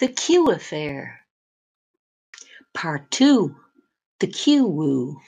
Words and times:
The 0.00 0.08
Q 0.08 0.50
Affair. 0.50 1.20
Part 2.74 3.12
2 3.12 3.54
The 4.18 4.26
Q 4.26 4.66
Woo. 4.66 5.20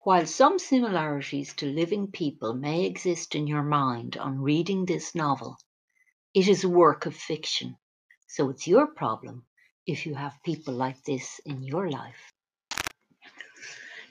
While 0.00 0.26
some 0.26 0.58
similarities 0.58 1.54
to 1.54 1.66
living 1.66 2.08
people 2.08 2.54
may 2.54 2.86
exist 2.86 3.36
in 3.36 3.46
your 3.46 3.62
mind 3.62 4.16
on 4.16 4.42
reading 4.42 4.84
this 4.84 5.14
novel, 5.14 5.56
it 6.34 6.48
is 6.48 6.64
a 6.64 6.68
work 6.68 7.06
of 7.06 7.14
fiction, 7.14 7.76
so 8.26 8.50
it's 8.50 8.66
your 8.66 8.88
problem 8.88 9.46
if 9.86 10.06
you 10.06 10.16
have 10.16 10.42
people 10.44 10.74
like 10.74 11.00
this 11.04 11.40
in 11.46 11.62
your 11.62 11.88
life. 11.88 12.32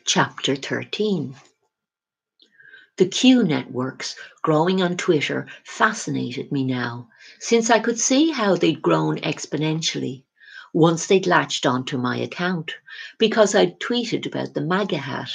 Chapter 0.05 0.55
13 0.55 1.35
The 2.99 3.05
Q 3.07 3.43
networks 3.43 4.17
growing 4.41 4.81
on 4.81 4.97
Twitter 4.97 5.47
fascinated 5.63 6.51
me 6.51 6.65
now, 6.65 7.07
since 7.39 7.69
I 7.69 7.79
could 7.79 7.97
see 7.97 8.31
how 8.31 8.57
they'd 8.57 8.81
grown 8.81 9.19
exponentially 9.19 10.25
once 10.73 11.07
they'd 11.07 11.25
latched 11.25 11.65
onto 11.65 11.97
my 11.97 12.17
account, 12.17 12.73
because 13.17 13.55
I'd 13.55 13.79
tweeted 13.79 14.25
about 14.25 14.53
the 14.53 14.59
MAGA 14.59 14.97
hat. 14.97 15.31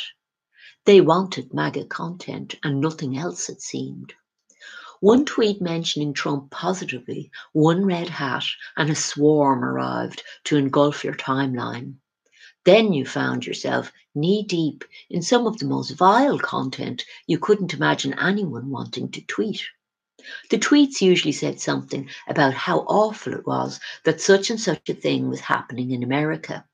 They 0.85 1.01
wanted 1.01 1.55
MAGA 1.55 1.87
content 1.87 2.57
and 2.63 2.83
nothing 2.83 3.17
else, 3.17 3.49
it 3.49 3.63
seemed. 3.63 4.13
One 5.01 5.25
tweet 5.25 5.63
mentioning 5.63 6.13
Trump 6.13 6.51
positively, 6.51 7.31
one 7.55 7.87
red 7.87 8.11
hat, 8.11 8.45
and 8.77 8.91
a 8.91 8.95
swarm 8.95 9.65
arrived 9.65 10.23
to 10.45 10.59
engulf 10.59 11.03
your 11.03 11.15
timeline. 11.15 11.95
Then 12.65 12.93
you 12.93 13.05
found 13.05 13.47
yourself 13.47 13.93
knee 14.15 14.43
deep 14.43 14.85
in 15.11 15.21
some 15.23 15.47
of 15.47 15.59
the 15.59 15.67
most 15.67 15.91
vile 15.91 16.39
content 16.39 17.05
you 17.27 17.39
couldn't 17.39 17.75
imagine 17.75 18.19
anyone 18.19 18.71
wanting 18.71 19.11
to 19.13 19.21
tweet. 19.27 19.63
The 20.49 20.59
tweets 20.59 21.03
usually 21.03 21.33
said 21.33 21.61
something 21.61 22.09
about 22.27 22.55
how 22.55 22.79
awful 22.81 23.35
it 23.35 23.47
was 23.47 23.81
that 24.05 24.21
such 24.21 24.49
and 24.49 24.59
such 24.59 24.89
a 24.89 24.95
thing 24.95 25.29
was 25.29 25.41
happening 25.41 25.91
in 25.91 26.03
America. 26.03 26.65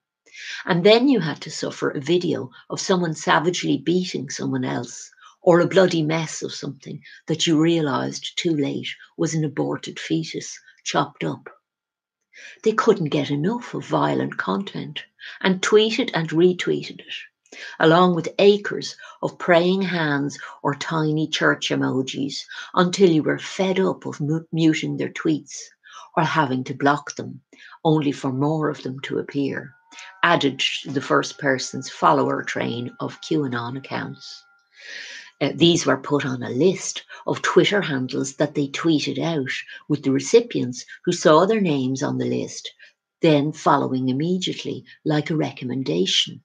And 0.64 0.84
then 0.84 1.08
you 1.08 1.18
had 1.18 1.40
to 1.42 1.50
suffer 1.50 1.90
a 1.90 2.00
video 2.00 2.50
of 2.68 2.80
someone 2.80 3.14
savagely 3.14 3.78
beating 3.78 4.30
someone 4.30 4.64
else, 4.64 5.10
or 5.42 5.58
a 5.58 5.66
bloody 5.66 6.02
mess 6.02 6.42
of 6.42 6.54
something 6.54 7.02
that 7.26 7.46
you 7.46 7.60
realized 7.60 8.38
too 8.38 8.56
late 8.56 8.88
was 9.16 9.34
an 9.34 9.44
aborted 9.44 9.98
fetus 9.98 10.56
chopped 10.84 11.24
up. 11.24 11.48
They 12.62 12.72
couldn't 12.72 13.08
get 13.08 13.30
enough 13.30 13.74
of 13.74 13.86
violent 13.86 14.36
content 14.36 15.04
and 15.40 15.60
tweeted 15.60 16.10
and 16.14 16.28
retweeted 16.28 17.00
it, 17.00 17.58
along 17.78 18.14
with 18.14 18.34
acres 18.38 18.96
of 19.22 19.38
praying 19.38 19.82
hands 19.82 20.38
or 20.62 20.74
tiny 20.74 21.26
church 21.26 21.70
emojis 21.70 22.44
until 22.74 23.10
you 23.10 23.22
were 23.22 23.38
fed 23.38 23.80
up 23.80 24.06
of 24.06 24.20
muting 24.52 24.96
their 24.96 25.08
tweets 25.08 25.58
or 26.16 26.22
having 26.24 26.64
to 26.64 26.74
block 26.74 27.14
them, 27.16 27.40
only 27.84 28.12
for 28.12 28.32
more 28.32 28.68
of 28.68 28.82
them 28.82 29.00
to 29.00 29.18
appear, 29.18 29.74
added 30.22 30.60
to 30.82 30.90
the 30.90 31.00
first 31.00 31.38
person's 31.38 31.90
follower 31.90 32.42
train 32.42 32.94
of 33.00 33.20
QAnon 33.20 33.76
accounts. 33.76 34.44
Uh, 35.40 35.50
these 35.54 35.86
were 35.86 35.96
put 35.96 36.26
on 36.26 36.42
a 36.42 36.50
list 36.50 37.02
of 37.26 37.40
Twitter 37.42 37.80
handles 37.80 38.34
that 38.36 38.54
they 38.54 38.68
tweeted 38.68 39.18
out, 39.18 39.50
with 39.88 40.02
the 40.02 40.12
recipients 40.12 40.84
who 41.04 41.12
saw 41.12 41.46
their 41.46 41.60
names 41.60 42.02
on 42.02 42.18
the 42.18 42.26
list 42.26 42.70
then 43.20 43.52
following 43.52 44.08
immediately, 44.08 44.82
like 45.04 45.28
a 45.30 45.36
recommendation. 45.36 46.42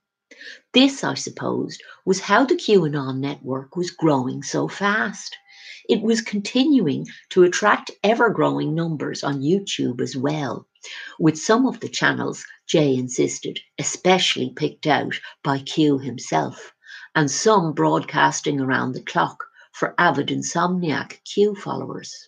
This, 0.73 1.03
I 1.03 1.13
supposed, 1.13 1.81
was 2.05 2.19
how 2.19 2.45
the 2.45 2.55
QAnon 2.55 3.19
network 3.19 3.77
was 3.77 3.91
growing 3.91 4.43
so 4.43 4.67
fast. 4.67 5.37
It 5.87 6.01
was 6.01 6.21
continuing 6.21 7.07
to 7.29 7.43
attract 7.43 7.91
ever 8.03 8.29
growing 8.29 8.75
numbers 8.75 9.23
on 9.23 9.41
YouTube 9.41 10.01
as 10.01 10.17
well, 10.17 10.67
with 11.17 11.37
some 11.37 11.65
of 11.65 11.79
the 11.79 11.87
channels, 11.87 12.43
Jay 12.67 12.93
insisted, 12.93 13.59
especially 13.79 14.49
picked 14.49 14.87
out 14.87 15.13
by 15.43 15.59
Q 15.59 15.99
himself 15.99 16.74
and 17.15 17.31
some 17.31 17.71
broadcasting 17.71 18.59
around 18.59 18.91
the 18.91 19.01
clock 19.01 19.45
for 19.71 19.95
avid 19.97 20.27
insomniac 20.27 21.23
Q 21.23 21.55
followers. 21.55 22.27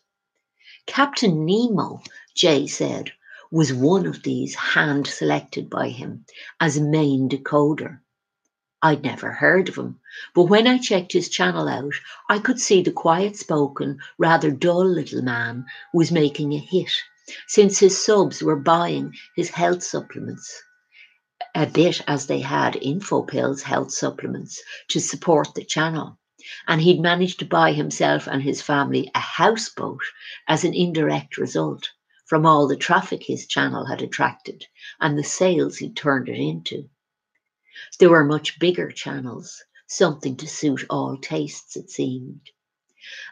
Captain 0.86 1.46
Nemo, 1.46 2.02
Jay 2.34 2.66
said, 2.66 3.12
was 3.52 3.74
one 3.74 4.06
of 4.06 4.24
these 4.24 4.56
hand 4.56 5.06
selected 5.06 5.70
by 5.70 5.90
him 5.90 6.26
as 6.62 6.80
main 6.80 7.28
decoder. 7.28 8.00
I'd 8.82 9.04
never 9.04 9.32
heard 9.32 9.68
of 9.68 9.76
him, 9.76 10.00
but 10.34 10.44
when 10.44 10.68
I 10.68 10.78
checked 10.78 11.12
his 11.12 11.30
channel 11.30 11.68
out, 11.68 11.94
I 12.30 12.40
could 12.40 12.60
see 12.60 12.82
the 12.82 12.92
quiet 12.92 13.36
spoken, 13.36 14.00
rather 14.18 14.52
dull 14.52 14.86
little 14.86 15.22
man 15.22 15.66
was 15.94 16.12
making 16.12 16.54
a 16.54 16.60
hit, 16.60 16.92
since 17.48 17.80
his 17.80 18.02
subs 18.02 18.42
were 18.42 18.56
buying 18.56 19.14
his 19.36 19.50
health 19.50 19.84
supplements 19.84 20.64
a 21.58 21.66
bit 21.66 22.04
as 22.06 22.28
they 22.28 22.40
had 22.40 22.76
InfoPills 22.76 23.64
health 23.64 23.92
supplements 23.92 24.62
to 24.90 25.00
support 25.00 25.56
the 25.56 25.64
channel. 25.64 26.20
And 26.68 26.80
he'd 26.80 27.02
managed 27.02 27.40
to 27.40 27.46
buy 27.46 27.72
himself 27.74 28.28
and 28.28 28.44
his 28.44 28.62
family 28.62 29.10
a 29.16 29.20
houseboat 29.20 30.04
as 30.48 30.64
an 30.64 30.76
indirect 30.76 31.36
result 31.36 31.90
from 32.28 32.46
all 32.46 32.68
the 32.68 32.76
traffic 32.76 33.24
his 33.24 33.48
channel 33.48 33.88
had 33.88 34.04
attracted 34.04 34.68
and 35.02 35.18
the 35.18 35.24
sales 35.24 35.78
he'd 35.78 35.98
turned 35.98 36.30
it 36.30 36.38
into. 36.38 36.88
There 37.98 38.12
were 38.12 38.24
much 38.24 38.60
bigger 38.60 38.92
channels, 38.92 39.64
something 39.88 40.38
to 40.38 40.48
suit 40.48 40.86
all 40.92 41.18
tastes, 41.18 41.76
it 41.76 41.90
seemed. 41.90 42.52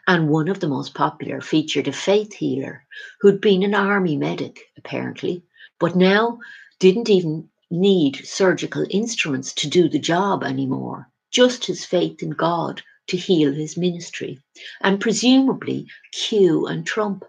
And 0.07 0.29
one 0.29 0.47
of 0.47 0.61
the 0.61 0.67
most 0.67 0.95
popular 0.95 1.41
featured 1.41 1.87
a 1.87 1.93
faith 1.93 2.33
healer 2.33 2.87
who'd 3.21 3.39
been 3.39 3.61
an 3.61 3.75
army 3.75 4.17
medic, 4.17 4.61
apparently, 4.79 5.43
but 5.79 5.95
now 5.95 6.39
didn't 6.79 7.11
even 7.11 7.49
need 7.71 8.25
surgical 8.25 8.85
instruments 8.89 9.53
to 9.53 9.67
do 9.67 9.89
the 9.89 9.99
job 9.99 10.43
anymore, 10.43 11.09
just 11.31 11.65
his 11.65 11.85
faith 11.85 12.21
in 12.21 12.31
God 12.31 12.81
to 13.07 13.17
heal 13.17 13.53
his 13.53 13.77
ministry, 13.77 14.39
and 14.81 14.99
presumably 14.99 15.87
Q 16.11 16.65
and 16.67 16.85
Trump, 16.85 17.23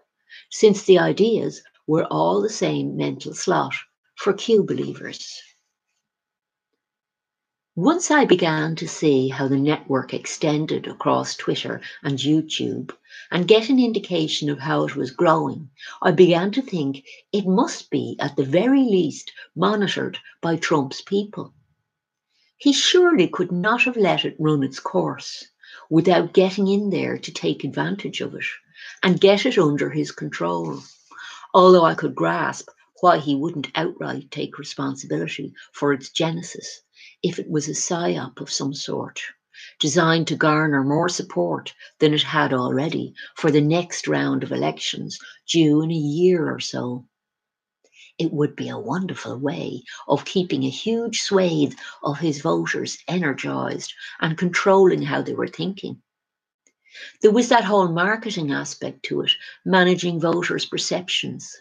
since 0.51 0.83
the 0.85 0.99
ideas 0.99 1.63
were 1.87 2.05
all 2.05 2.41
the 2.41 2.51
same 2.51 2.97
mental 2.97 3.35
slot 3.35 3.75
for 4.17 4.33
Q 4.33 4.63
believers. 4.65 5.41
Once 7.75 8.11
I 8.11 8.25
began 8.25 8.75
to 8.77 8.89
see 8.89 9.29
how 9.29 9.49
the 9.49 9.59
network 9.59 10.15
extended 10.15 10.87
across 10.87 11.37
Twitter 11.37 11.83
and 12.03 12.19
YouTube 12.19 12.91
and 13.31 13.49
get 13.49 13.69
an 13.69 13.79
indication 13.79 14.49
of 14.49 14.59
how 14.59 14.85
it 14.85 14.97
was 14.97 15.11
growing, 15.11 15.71
I 16.01 16.11
began 16.13 16.53
to 16.53 16.63
think 16.63 17.05
it 17.33 17.47
must 17.47 17.91
be, 17.91 18.17
at 18.21 18.37
the 18.37 18.45
very 18.45 18.83
least, 18.83 19.33
monitored 19.55 20.19
by 20.41 20.57
Trump's 20.57 21.03
people. 21.03 21.53
He 22.59 22.73
surely 22.73 23.29
could 23.29 23.53
not 23.53 23.83
have 23.83 23.97
let 23.97 24.25
it 24.25 24.37
run 24.39 24.63
its 24.63 24.81
course 24.81 25.45
without 25.91 26.33
getting 26.33 26.69
in 26.69 26.91
there 26.91 27.19
to 27.19 27.33
take 27.33 27.65
advantage 27.65 28.21
of 28.21 28.35
it 28.35 28.47
and 29.03 29.21
get 29.21 29.45
it 29.45 29.59
under 29.59 29.91
his 29.91 30.11
control. 30.11 30.81
Although 31.53 31.85
I 31.85 31.95
could 31.95 32.15
grasp 32.15 32.69
why 33.01 33.19
he 33.19 33.35
wouldn't 33.35 33.71
outright 33.75 34.31
take 34.31 34.59
responsibility 34.59 35.53
for 35.73 35.93
its 35.93 36.11
genesis 36.11 36.83
if 37.23 37.39
it 37.39 37.51
was 37.51 37.69
a 37.69 37.73
psyop 37.73 38.41
of 38.41 38.51
some 38.51 38.73
sort, 38.73 39.21
designed 39.81 40.27
to 40.29 40.37
garner 40.37 40.83
more 40.83 41.09
support 41.09 41.75
than 41.99 42.13
it 42.15 42.23
had 42.23 42.53
already 42.53 43.15
for 43.37 43.51
the 43.51 43.61
next 43.61 44.09
round 44.09 44.43
of 44.43 44.53
elections 44.53 45.19
due 45.49 45.83
in 45.83 45.91
a 45.91 45.95
year 45.95 46.53
or 46.53 46.61
so. 46.61 47.07
It 48.19 48.33
would 48.33 48.57
be 48.57 48.69
a 48.69 48.79
wonderful 48.79 49.39
way 49.39 49.83
of 50.09 50.25
keeping 50.25 50.65
a 50.65 50.71
huge 50.71 51.21
swathe 51.21 51.75
of 52.03 52.19
his 52.19 52.41
voters 52.41 52.99
energized 53.09 53.93
and 54.21 54.39
controlling 54.39 55.03
how 55.03 55.23
they 55.23 55.35
were 55.35 55.49
thinking. 55.49 56.03
There 57.21 57.31
was 57.31 57.51
that 57.51 57.65
whole 57.65 57.89
marketing 57.89 58.53
aspect 58.53 59.03
to 59.05 59.21
it, 59.21 59.33
managing 59.67 60.19
voters' 60.19 60.65
perceptions 60.65 61.55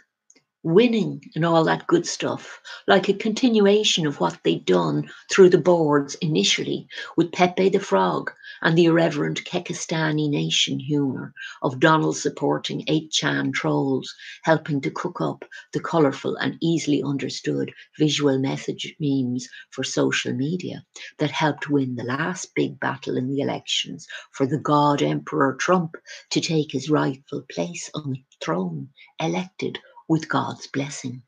winning 0.65 1.21
and 1.35 1.45
all 1.45 1.63
that 1.63 1.85
good 1.85 2.07
stuff, 2.07 2.59
like 2.87 3.07
a 3.07 3.13
continuation 3.13 4.07
of 4.07 4.19
what 4.19 4.39
they'd 4.43 4.65
done 4.65 5.07
through 5.31 5.47
the 5.47 5.59
boards 5.59 6.15
initially 6.15 6.87
with 7.15 7.31
Pepe 7.31 7.69
the 7.69 7.79
Frog 7.79 8.31
and 8.63 8.75
the 8.75 8.85
irreverent 8.85 9.45
Kekistani 9.45 10.27
nation 10.27 10.79
humour 10.79 11.33
of 11.61 11.79
Donald 11.79 12.17
supporting 12.17 12.83
8chan 12.87 13.53
trolls, 13.53 14.11
helping 14.43 14.81
to 14.81 14.89
cook 14.89 15.21
up 15.21 15.45
the 15.71 15.79
colourful 15.79 16.35
and 16.37 16.57
easily 16.61 17.03
understood 17.03 17.71
visual 17.99 18.39
message 18.39 18.95
memes 18.99 19.47
for 19.69 19.83
social 19.83 20.33
media 20.33 20.83
that 21.19 21.29
helped 21.29 21.69
win 21.69 21.95
the 21.95 22.03
last 22.03 22.55
big 22.55 22.79
battle 22.79 23.17
in 23.17 23.29
the 23.29 23.39
elections 23.39 24.07
for 24.31 24.47
the 24.47 24.57
God 24.57 25.03
Emperor 25.03 25.53
Trump 25.59 25.95
to 26.31 26.41
take 26.41 26.71
his 26.71 26.89
rightful 26.89 27.43
place 27.51 27.91
on 27.93 28.13
the 28.13 28.23
throne, 28.43 28.89
elected 29.19 29.77
with 30.07 30.29
God's 30.29 30.67
blessing. 30.67 31.23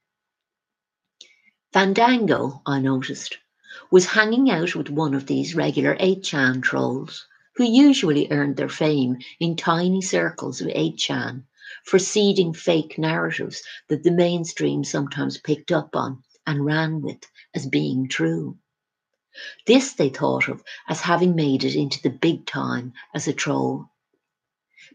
Fandango, 1.73 2.61
I 2.65 2.79
noticed, 2.79 3.37
was 3.91 4.05
hanging 4.05 4.49
out 4.49 4.75
with 4.75 4.89
one 4.89 5.13
of 5.13 5.27
these 5.27 5.55
regular 5.55 5.95
8chan 5.97 6.63
trolls, 6.63 7.27
who 7.55 7.63
usually 7.63 8.27
earned 8.31 8.55
their 8.57 8.69
fame 8.69 9.17
in 9.39 9.55
tiny 9.55 10.01
circles 10.01 10.61
of 10.61 10.67
8chan, 10.67 11.43
for 11.83 11.99
seeding 11.99 12.53
fake 12.53 12.97
narratives 12.97 13.61
that 13.89 14.03
the 14.03 14.11
mainstream 14.11 14.83
sometimes 14.83 15.37
picked 15.37 15.71
up 15.71 15.95
on 15.95 16.23
and 16.45 16.65
ran 16.65 17.01
with 17.01 17.23
as 17.53 17.67
being 17.67 18.07
true. 18.07 18.57
This 19.67 19.93
they 19.93 20.09
thought 20.09 20.47
of 20.47 20.63
as 20.87 21.01
having 21.01 21.35
made 21.35 21.63
it 21.63 21.75
into 21.75 22.01
the 22.01 22.09
big 22.09 22.45
time 22.45 22.93
as 23.13 23.27
a 23.27 23.33
troll. 23.33 23.85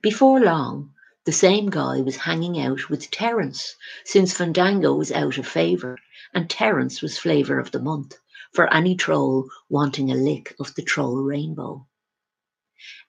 Before 0.02 0.40
long, 0.40 0.92
the 1.24 1.32
same 1.32 1.70
guy 1.70 2.00
was 2.00 2.16
hanging 2.16 2.58
out 2.60 2.90
with 2.90 3.10
Terence, 3.10 3.76
since 4.04 4.32
Fandango 4.32 4.94
was 4.94 5.12
out 5.12 5.38
of 5.38 5.46
favour, 5.46 5.98
and 6.34 6.50
Terence 6.50 7.00
was 7.00 7.18
flavour 7.18 7.60
of 7.60 7.70
the 7.70 7.78
month 7.80 8.18
for 8.52 8.72
any 8.74 8.96
troll 8.96 9.48
wanting 9.68 10.10
a 10.10 10.16
lick 10.16 10.54
of 10.58 10.74
the 10.74 10.82
troll 10.82 11.16
rainbow. 11.22 11.86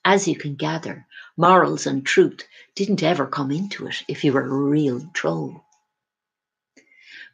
As 0.05 0.27
you 0.27 0.35
can 0.35 0.55
gather, 0.55 1.07
morals 1.37 1.87
and 1.87 2.05
truth 2.05 2.47
didn't 2.75 3.01
ever 3.01 3.25
come 3.25 3.49
into 3.51 3.87
it 3.87 4.03
if 4.07 4.23
you 4.23 4.33
were 4.33 4.45
a 4.45 4.53
real 4.69 5.09
troll. 5.13 5.65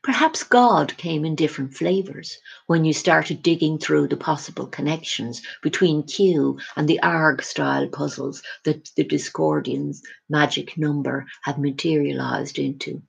Perhaps 0.02 0.44
God 0.44 0.96
came 0.96 1.26
in 1.26 1.36
different 1.36 1.74
flavours 1.74 2.38
when 2.68 2.86
you 2.86 2.94
started 2.94 3.44
digging 3.44 3.78
through 3.78 4.08
the 4.08 4.16
possible 4.16 4.66
connections 4.66 5.42
between 5.62 6.04
Q 6.04 6.58
and 6.78 6.88
the 6.88 7.02
ARG 7.02 7.44
style 7.44 7.88
puzzles 7.88 8.42
that 8.64 8.90
the 8.96 9.04
Discordian's 9.04 10.02
magic 10.30 10.78
number 10.78 11.26
had 11.44 11.58
materialised 11.58 12.58
into. 12.58 13.02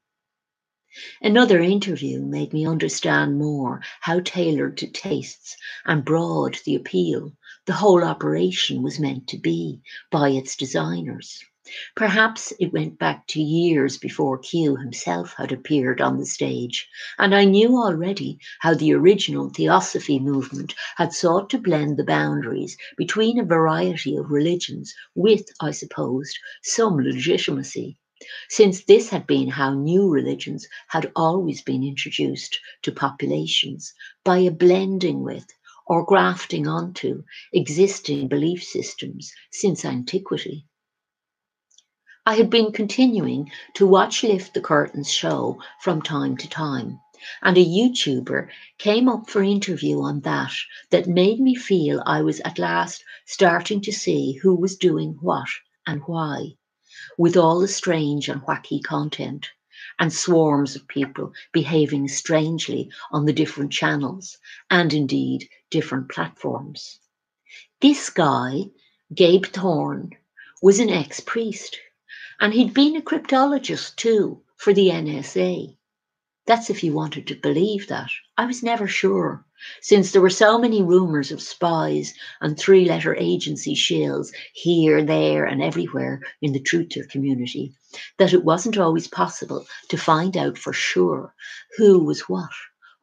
Another 1.22 1.60
interview 1.60 2.20
made 2.20 2.52
me 2.52 2.66
understand 2.66 3.38
more 3.38 3.81
how 4.00 4.19
tailored 4.19 4.76
to 4.78 4.88
tastes 4.88 5.56
and 5.84 6.04
broad 6.04 6.58
the 6.64 6.75
appeal 6.75 7.32
the 7.66 7.75
whole 7.75 8.02
operation 8.02 8.82
was 8.82 8.98
meant 8.98 9.28
to 9.28 9.38
be 9.38 9.81
by 10.10 10.31
its 10.31 10.56
designers. 10.56 11.40
Perhaps 11.94 12.54
it 12.58 12.72
went 12.72 12.98
back 12.98 13.26
to 13.26 13.38
years 13.38 13.98
before 13.98 14.38
Q 14.38 14.76
himself 14.76 15.34
had 15.36 15.52
appeared 15.52 16.00
on 16.00 16.16
the 16.16 16.24
stage, 16.24 16.88
and 17.18 17.34
I 17.34 17.44
knew 17.44 17.76
already 17.76 18.38
how 18.60 18.72
the 18.72 18.94
original 18.94 19.50
Theosophy 19.50 20.18
movement 20.18 20.74
had 20.96 21.12
sought 21.12 21.50
to 21.50 21.58
blend 21.58 21.98
the 21.98 22.04
boundaries 22.04 22.78
between 22.96 23.38
a 23.38 23.44
variety 23.44 24.16
of 24.16 24.30
religions 24.30 24.94
with, 25.14 25.44
I 25.60 25.72
supposed, 25.72 26.38
some 26.62 26.96
legitimacy, 26.96 27.98
since 28.48 28.84
this 28.84 29.10
had 29.10 29.26
been 29.26 29.48
how 29.48 29.74
new 29.74 30.08
religions 30.08 30.66
had 30.88 31.12
always 31.14 31.60
been 31.60 31.84
introduced 31.84 32.58
to 32.84 32.90
populations 32.90 33.92
by 34.24 34.38
a 34.38 34.50
blending 34.50 35.22
with 35.22 35.46
or 35.86 36.06
grafting 36.06 36.66
onto 36.66 37.22
existing 37.52 38.28
belief 38.28 38.64
systems 38.64 39.30
since 39.52 39.84
antiquity. 39.84 40.64
I 42.26 42.34
had 42.34 42.50
been 42.50 42.70
continuing 42.70 43.50
to 43.75 43.87
watch 43.87 44.22
Lift 44.22 44.52
the 44.52 44.61
Curtains 44.61 45.11
show 45.11 45.58
from 45.81 46.02
time 46.02 46.37
to 46.37 46.49
time, 46.49 47.00
and 47.43 47.56
a 47.56 47.64
YouTuber 47.64 48.50
came 48.76 49.08
up 49.08 49.31
for 49.31 49.43
interview 49.43 50.02
on 50.02 50.20
that 50.20 50.52
that 50.90 51.06
made 51.06 51.40
me 51.40 51.55
feel 51.55 52.02
I 52.05 52.20
was 52.20 52.40
at 52.40 52.58
last 52.58 53.02
starting 53.25 53.81
to 53.81 53.93
see 53.93 54.34
who 54.34 54.55
was 54.55 54.76
doing 54.76 55.17
what 55.22 55.49
and 55.87 56.02
why, 56.02 56.56
with 57.17 57.38
all 57.38 57.58
the 57.58 57.69
strange 57.69 58.28
and 58.28 58.43
wacky 58.43 58.82
content 58.82 59.49
and 59.99 60.12
swarms 60.12 60.76
of 60.76 60.87
people 60.88 61.32
behaving 61.52 62.06
strangely 62.06 62.90
on 63.11 63.25
the 63.25 63.32
different 63.32 63.73
channels 63.73 64.37
and 64.70 64.93
indeed 64.93 65.49
different 65.70 66.11
platforms. 66.11 67.00
This 67.81 68.11
guy, 68.11 68.64
Gabe 69.14 69.46
Thorne, 69.46 70.11
was 70.61 70.81
an 70.81 70.90
ex 70.90 71.20
priest 71.20 71.78
and 72.40 72.54
he'd 72.54 72.72
been 72.72 72.96
a 72.96 73.02
cryptologist 73.02 73.96
too 73.96 74.42
for 74.56 74.72
the 74.72 74.88
NSA. 74.88 75.76
That's 76.46 76.70
if 76.70 76.82
you 76.82 76.94
wanted 76.94 77.26
to 77.26 77.34
believe 77.34 77.87
that. 77.88 78.08
I 78.38 78.46
was 78.46 78.62
never 78.62 78.88
sure, 78.88 79.44
since 79.82 80.10
there 80.10 80.22
were 80.22 80.31
so 80.31 80.58
many 80.58 80.82
rumours 80.82 81.31
of 81.31 81.42
spies 81.42 82.14
and 82.40 82.58
three 82.58 82.87
letter 82.87 83.14
agency 83.14 83.75
shills 83.75 84.32
here, 84.54 85.04
there, 85.04 85.44
and 85.44 85.62
everywhere 85.62 86.22
in 86.40 86.52
the 86.52 86.60
truther 86.60 87.08
community, 87.10 87.75
that 88.19 88.32
it 88.32 88.42
wasn't 88.42 88.78
always 88.78 89.06
possible 89.06 89.66
to 89.90 89.98
find 89.98 90.34
out 90.37 90.56
for 90.56 90.72
sure 90.72 91.34
who 91.76 92.02
was 92.02 92.22
what, 92.22 92.50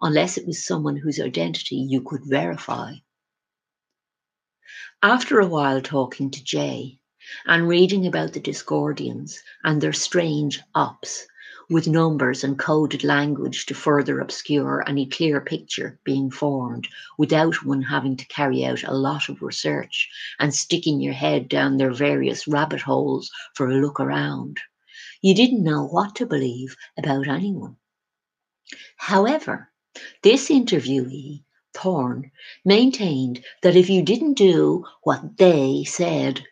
unless 0.02 0.38
it 0.38 0.48
was 0.48 0.66
someone 0.66 0.98
whose 0.98 1.20
identity 1.20 1.76
you 1.76 2.02
could 2.02 2.26
verify. 2.26 2.94
After 5.04 5.40
a 5.40 5.48
while 5.48 5.82
talking 5.82 6.32
to 6.32 6.44
Jay, 6.44 7.00
and 7.46 7.68
reading 7.68 8.08
about 8.08 8.34
the 8.34 8.40
Discordians 8.40 9.42
and 9.64 9.82
their 9.82 9.94
strange 9.94 10.62
ops 10.74 11.28
with 11.70 11.88
numbers 11.88 12.44
and 12.44 12.58
coded 12.58 13.04
language 13.04 13.66
to 13.66 13.74
further 13.74 14.22
obscure 14.22 14.84
any 14.88 15.06
clear 15.06 15.42
picture 15.42 16.00
being 16.06 16.32
formed 16.32 16.88
without 17.18 17.66
one 17.66 17.82
having 17.82 18.16
to 18.16 18.26
carry 18.28 18.64
out 18.64 18.84
a 18.84 18.94
lot 18.94 19.28
of 19.28 19.42
research 19.42 20.10
and 20.40 20.56
sticking 20.56 21.02
your 21.02 21.14
head 21.14 21.50
down 21.50 21.76
their 21.76 21.92
various 21.92 22.48
rabbit 22.48 22.82
holes 22.82 23.30
for 23.54 23.68
a 23.68 23.76
look 23.76 24.00
around. 24.00 24.58
You 25.22 25.36
didn't 25.36 25.64
know 25.64 25.86
what 25.86 26.16
to 26.16 26.26
believe 26.26 26.78
about 26.98 27.28
anyone. 27.28 27.76
However, 28.96 29.70
this 30.24 30.50
interviewee, 30.50 31.44
Thorne, 31.74 32.32
maintained 32.64 33.44
that 33.62 33.76
if 33.76 33.90
you 33.90 34.04
didn't 34.04 34.36
do 34.36 34.86
what 35.04 35.38
they 35.38 35.84
said, 35.84 36.46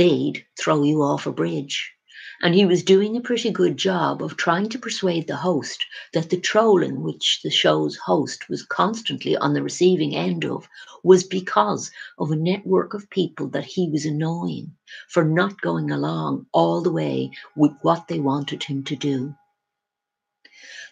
they'd 0.00 0.46
throw 0.58 0.82
you 0.82 1.02
off 1.02 1.26
a 1.26 1.30
bridge. 1.30 1.92
And 2.40 2.54
he 2.54 2.64
was 2.64 2.82
doing 2.82 3.18
a 3.18 3.20
pretty 3.20 3.50
good 3.50 3.76
job 3.76 4.22
of 4.22 4.34
trying 4.34 4.70
to 4.70 4.78
persuade 4.78 5.26
the 5.26 5.36
host 5.36 5.84
that 6.14 6.30
the 6.30 6.40
trolling 6.40 7.02
which 7.02 7.40
the 7.44 7.50
show's 7.50 7.96
host 7.98 8.48
was 8.48 8.64
constantly 8.64 9.36
on 9.36 9.52
the 9.52 9.62
receiving 9.62 10.16
end 10.16 10.46
of 10.46 10.66
was 11.04 11.22
because 11.22 11.90
of 12.18 12.30
a 12.30 12.36
network 12.36 12.94
of 12.94 13.10
people 13.10 13.48
that 13.48 13.66
he 13.66 13.90
was 13.90 14.06
annoying 14.06 14.74
for 15.10 15.22
not 15.22 15.60
going 15.60 15.90
along 15.90 16.46
all 16.52 16.80
the 16.80 16.90
way 16.90 17.30
with 17.54 17.72
what 17.82 18.08
they 18.08 18.20
wanted 18.20 18.62
him 18.62 18.82
to 18.84 18.96
do. 18.96 19.34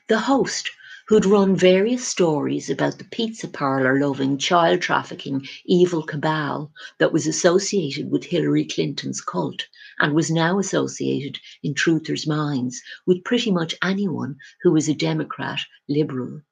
The 0.08 0.18
host 0.18 0.70
who'd 1.08 1.24
run 1.24 1.56
various 1.56 2.06
stories 2.06 2.68
about 2.68 2.98
the 2.98 3.04
pizza 3.04 3.48
parlor 3.48 3.98
loving, 3.98 4.36
child 4.36 4.82
trafficking, 4.82 5.46
evil 5.64 6.02
cabal 6.02 6.70
that 6.98 7.14
was 7.14 7.26
associated 7.26 8.10
with 8.10 8.24
Hillary 8.24 8.66
Clinton's 8.66 9.22
cult 9.22 9.66
and 9.98 10.12
was 10.12 10.30
now 10.30 10.58
associated 10.58 11.38
in 11.62 11.72
truthers' 11.72 12.26
minds 12.26 12.82
with 13.06 13.24
pretty 13.24 13.50
much 13.50 13.74
anyone 13.82 14.36
who 14.62 14.70
was 14.70 14.86
a 14.86 14.94
Democrat, 14.94 15.60
liberal, 15.88 16.42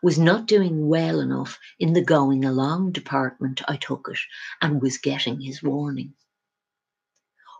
was 0.00 0.16
not 0.16 0.46
doing 0.46 0.86
well 0.86 1.18
enough 1.18 1.58
in 1.80 1.92
the 1.92 2.04
going 2.04 2.44
along 2.44 2.92
department, 2.92 3.62
I 3.66 3.76
took 3.76 4.08
it, 4.08 4.18
and 4.62 4.80
was 4.80 4.96
getting 4.96 5.40
his 5.40 5.60
warning. 5.60 6.14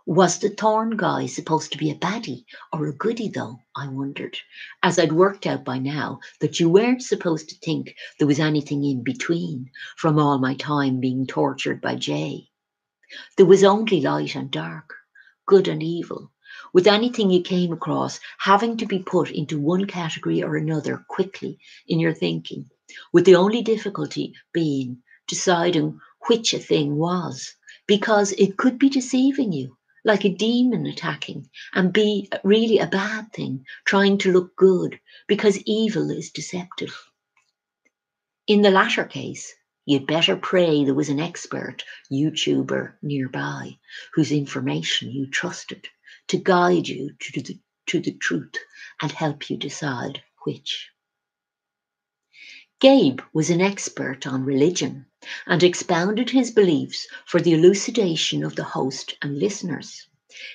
Was 0.07 0.37
the 0.37 0.49
Thorne 0.49 0.97
guy 0.97 1.25
supposed 1.25 1.71
to 1.71 1.79
be 1.79 1.89
a 1.89 1.95
baddie 1.95 2.45
or 2.71 2.85
a 2.85 2.93
goodie, 2.93 3.27
though? 3.27 3.57
I 3.75 3.87
wondered, 3.87 4.37
as 4.83 4.99
I'd 4.99 5.11
worked 5.11 5.47
out 5.47 5.65
by 5.65 5.79
now 5.79 6.19
that 6.41 6.59
you 6.59 6.69
weren't 6.69 7.01
supposed 7.01 7.49
to 7.49 7.55
think 7.55 7.95
there 8.19 8.27
was 8.27 8.39
anything 8.39 8.83
in 8.85 9.03
between 9.03 9.71
from 9.97 10.19
all 10.19 10.37
my 10.37 10.53
time 10.53 10.99
being 10.99 11.25
tortured 11.25 11.81
by 11.81 11.95
Jay. 11.95 12.49
There 13.35 13.47
was 13.47 13.63
only 13.63 13.99
light 13.99 14.35
and 14.35 14.51
dark, 14.51 14.93
good 15.47 15.67
and 15.67 15.81
evil, 15.81 16.31
with 16.71 16.85
anything 16.85 17.31
you 17.31 17.41
came 17.41 17.73
across 17.73 18.19
having 18.37 18.77
to 18.77 18.85
be 18.85 18.99
put 18.99 19.31
into 19.31 19.59
one 19.59 19.85
category 19.85 20.43
or 20.43 20.55
another 20.55 21.03
quickly 21.09 21.57
in 21.87 21.99
your 21.99 22.13
thinking, 22.13 22.69
with 23.11 23.25
the 23.25 23.35
only 23.35 23.63
difficulty 23.63 24.35
being 24.53 25.01
deciding 25.27 25.99
which 26.27 26.53
a 26.53 26.59
thing 26.59 26.95
was, 26.95 27.55
because 27.87 28.33
it 28.33 28.55
could 28.57 28.77
be 28.77 28.87
deceiving 28.87 29.51
you 29.51 29.75
like 30.05 30.23
a 30.23 30.29
demon 30.29 30.85
attacking 30.85 31.49
and 31.73 31.91
be 31.91 32.29
really 32.43 32.77
a 32.77 32.87
bad 32.87 33.33
thing, 33.33 33.65
trying 33.83 34.19
to 34.19 34.31
look 34.31 34.55
good 34.55 34.99
because 35.27 35.61
evil 35.65 36.11
is 36.11 36.29
deceptive. 36.29 36.95
In 38.47 38.61
the 38.61 38.69
latter 38.69 39.03
case, 39.03 39.51
you'd 39.85 40.05
better 40.05 40.37
pray 40.37 40.85
there 40.85 40.93
was 40.93 41.09
an 41.09 41.19
expert 41.19 41.83
YouTuber 42.11 42.93
nearby 43.01 43.77
whose 44.13 44.31
information 44.31 45.11
you 45.11 45.27
trusted 45.27 45.87
to 46.27 46.37
guide 46.37 46.87
you 46.87 47.11
to 47.19 47.41
the, 47.41 47.59
to 47.87 47.99
the 47.99 48.13
truth 48.13 48.55
and 49.01 49.11
help 49.11 49.49
you 49.49 49.57
decide 49.57 50.21
which. 50.43 50.91
Gabe 52.81 53.21
was 53.31 53.49
an 53.49 53.61
expert 53.61 54.27
on 54.27 54.43
religion 54.43 55.05
and 55.47 55.63
expounded 55.63 56.31
his 56.31 56.51
beliefs 56.51 57.07
for 57.25 57.39
the 57.39 57.53
elucidation 57.53 58.43
of 58.43 58.57
the 58.57 58.65
host 58.65 59.15
and 59.21 59.39
listeners. 59.39 60.09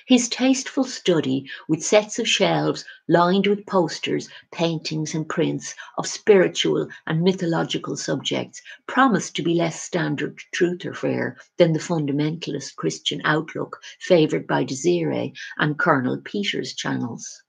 His 0.07 0.29
tasteful 0.29 0.83
study, 0.83 1.49
with 1.67 1.83
sets 1.83 2.19
of 2.19 2.27
shelves 2.27 2.85
lined 3.09 3.47
with 3.47 3.65
posters, 3.65 4.29
paintings, 4.51 5.15
and 5.15 5.27
prints 5.27 5.73
of 5.97 6.05
spiritual 6.05 6.87
and 7.07 7.23
mythological 7.23 7.97
subjects, 7.97 8.61
promised 8.85 9.35
to 9.37 9.41
be 9.41 9.55
less 9.55 9.81
standard 9.81 10.37
truth 10.53 10.85
affair 10.85 11.37
than 11.57 11.73
the 11.73 11.79
fundamentalist 11.79 12.75
Christian 12.75 13.21
outlook 13.25 13.81
favoured 13.99 14.45
by 14.45 14.63
Desiree 14.63 15.33
and 15.57 15.79
Colonel 15.79 16.21
Peters' 16.23 16.75
channels. 16.75 17.41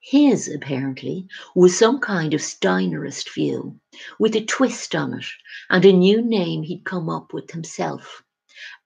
His, 0.00 0.46
apparently, 0.46 1.26
was 1.56 1.76
some 1.76 1.98
kind 1.98 2.32
of 2.32 2.40
Steinerist 2.40 3.34
view, 3.34 3.80
with 4.16 4.36
a 4.36 4.44
twist 4.44 4.94
on 4.94 5.14
it, 5.14 5.24
and 5.68 5.84
a 5.84 5.92
new 5.92 6.22
name 6.22 6.62
he'd 6.62 6.84
come 6.84 7.10
up 7.10 7.32
with 7.32 7.50
himself 7.50 8.22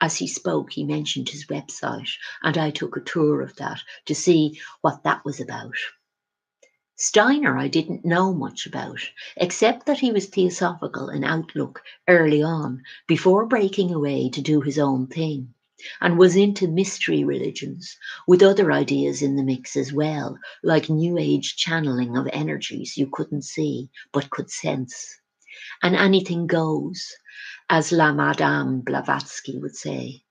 as 0.01 0.17
he 0.17 0.27
spoke, 0.27 0.73
he 0.73 0.85
mentioned 0.85 1.29
his 1.29 1.47
website, 1.47 2.09
and 2.43 2.59
I 2.59 2.71
took 2.71 2.97
a 2.97 3.01
tour 3.01 3.41
of 3.41 3.57
that 3.57 3.81
to 4.07 4.15
see 4.15 4.61
what 4.81 5.03
that 5.05 5.25
was 5.25 5.41
about. 5.41 5.77
Steiner, 6.97 7.57
I 7.57 7.69
didn't 7.69 8.05
know 8.05 8.35
much 8.35 8.67
about, 8.67 9.01
except 9.37 9.87
that 9.87 10.01
he 10.01 10.13
was 10.13 10.27
theosophical 10.27 11.09
in 11.09 11.25
outlook 11.25 11.83
early 12.09 12.43
on, 12.43 12.83
before 13.07 13.47
breaking 13.47 13.93
away 13.95 14.29
to 14.31 14.41
do 14.43 14.61
his 14.61 14.79
own 14.79 15.07
thing, 15.07 15.55
and 16.01 16.19
was 16.19 16.37
into 16.37 16.69
mystery 16.69 17.25
religions, 17.25 17.97
with 18.29 18.43
other 18.43 18.71
ideas 18.71 19.23
in 19.23 19.37
the 19.37 19.43
mix 19.43 19.77
as 19.77 19.93
well, 19.93 20.39
like 20.63 20.89
New 20.89 21.19
Age 21.19 21.57
channeling 21.57 22.17
of 22.17 22.29
energies 22.33 22.97
you 22.97 23.09
couldn't 23.13 23.43
see 23.43 23.91
but 24.13 24.31
could 24.31 24.51
sense. 24.51 25.19
And 25.83 25.97
anything 25.97 26.47
goes, 26.47 27.13
as 27.69 27.91
La 27.93 28.13
Madame 28.13 28.81
Blavatsky 28.81 29.59
would 29.59 29.75
say, 29.77 30.23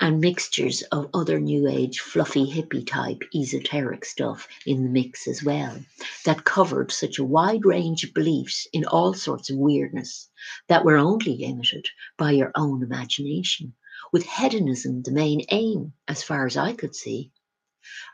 and 0.00 0.20
mixtures 0.20 0.82
of 0.90 1.08
other 1.14 1.38
New 1.38 1.68
Age, 1.68 2.00
fluffy 2.00 2.50
hippie 2.50 2.84
type 2.84 3.22
esoteric 3.34 4.04
stuff 4.04 4.48
in 4.66 4.82
the 4.82 4.88
mix 4.88 5.28
as 5.28 5.44
well, 5.44 5.78
that 6.24 6.44
covered 6.44 6.90
such 6.90 7.18
a 7.18 7.24
wide 7.24 7.64
range 7.64 8.02
of 8.02 8.14
beliefs 8.14 8.66
in 8.72 8.84
all 8.86 9.14
sorts 9.14 9.50
of 9.50 9.58
weirdness 9.58 10.28
that 10.68 10.84
were 10.84 10.96
only 10.96 11.36
limited 11.36 11.88
by 12.16 12.32
your 12.32 12.50
own 12.56 12.82
imagination, 12.82 13.74
with 14.12 14.26
hedonism 14.26 15.02
the 15.02 15.10
main 15.10 15.44
aim, 15.50 15.92
as 16.06 16.22
far 16.22 16.46
as 16.46 16.56
I 16.56 16.74
could 16.74 16.94
see. 16.94 17.32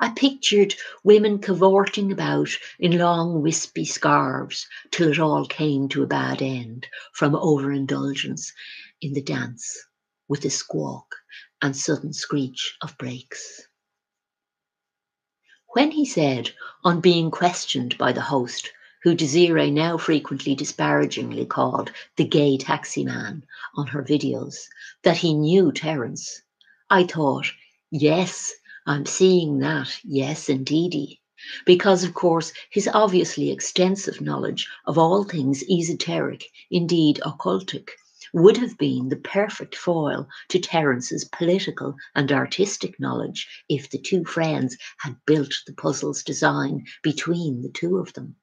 I 0.01 0.11
pictured 0.11 0.75
women 1.05 1.41
cavorting 1.41 2.11
about 2.13 2.49
in 2.79 2.97
long 2.97 3.43
wispy 3.43 3.85
scarves 3.85 4.67
till 4.91 5.11
it 5.11 5.19
all 5.19 5.45
came 5.45 5.89
to 5.91 6.03
a 6.03 6.07
bad 6.07 6.41
end 6.41 6.87
from 7.13 7.35
overindulgence 7.35 8.53
in 9.01 9.13
the 9.13 9.23
dance 9.23 9.77
with 10.29 10.45
a 10.45 10.51
squawk 10.51 11.17
and 11.61 11.77
sudden 11.77 12.13
screech 12.13 12.77
of 12.81 12.97
brakes. 12.97 13.67
When 15.75 15.91
he 15.91 16.07
said, 16.07 16.55
on 16.83 17.01
being 17.01 17.31
questioned 17.31 17.99
by 17.99 18.13
the 18.13 18.23
host, 18.23 18.73
who 19.05 19.15
Desiree 19.15 19.71
now 19.71 19.97
frequently 19.97 20.55
disparagingly 20.55 21.47
called 21.47 21.93
the 22.17 22.25
gay 22.25 22.57
taxi 22.57 23.05
man 23.05 23.45
on 23.77 23.87
her 23.87 24.03
videos, 24.03 24.67
that 25.05 25.19
he 25.19 25.35
knew 25.35 25.71
Terence, 25.71 26.43
I 26.91 27.05
thought, 27.05 27.47
yes, 27.91 28.53
I'm 28.87 29.07
seeing 29.07 29.59
that, 29.59 30.01
yes, 30.03 30.49
indeedy. 30.49 31.21
Because, 31.65 32.03
of 32.03 32.15
course, 32.15 32.53
his 32.71 32.89
obviously 32.93 33.51
extensive 33.51 34.21
knowledge 34.21 34.69
of 34.87 34.99
all 34.99 35.23
things 35.23 35.63
esoteric, 35.71 36.45
indeed 36.71 37.21
occultic, 37.25 37.91
would 38.35 38.57
have 38.57 38.77
been 38.77 39.09
the 39.09 39.17
perfect 39.17 39.77
foil 39.77 40.29
to 40.49 40.59
Terence's 40.59 41.25
political 41.27 41.95
and 42.15 42.33
artistic 42.33 42.99
knowledge 42.99 43.47
if 43.69 43.89
the 43.91 43.99
two 43.99 44.25
friends 44.25 44.77
had 44.99 45.17
built 45.25 45.55
the 45.67 45.73
puzzle's 45.73 46.23
design 46.25 46.85
between 47.03 47.63
the 47.63 47.71
two 47.71 47.99
of 47.99 48.13
them. 48.15 48.35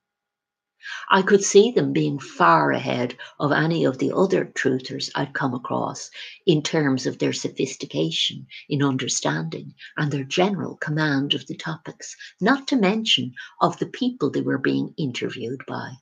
I 1.10 1.24
could 1.24 1.44
see 1.44 1.72
them 1.72 1.94
being 1.94 2.20
far 2.20 2.72
ahead 2.72 3.18
of 3.40 3.52
any 3.52 3.86
of 3.86 3.98
the 3.98 4.12
other 4.16 4.46
truthers 4.46 5.10
I'd 5.16 5.34
come 5.34 5.56
across 5.56 6.12
in 6.46 6.62
terms 6.62 7.08
of 7.08 7.18
their 7.18 7.34
sophistication 7.34 8.46
in 8.70 8.84
understanding 8.84 9.74
and 9.98 10.12
their 10.12 10.24
general 10.24 10.78
command 10.78 11.34
of 11.34 11.48
the 11.48 11.56
topics, 11.58 12.16
not 12.40 12.68
to 12.68 12.76
mention 12.76 13.34
of 13.60 13.80
the 13.80 13.88
people 13.88 14.30
they 14.30 14.42
were 14.42 14.60
being 14.60 14.94
interviewed 14.96 15.62
by. 15.68 15.94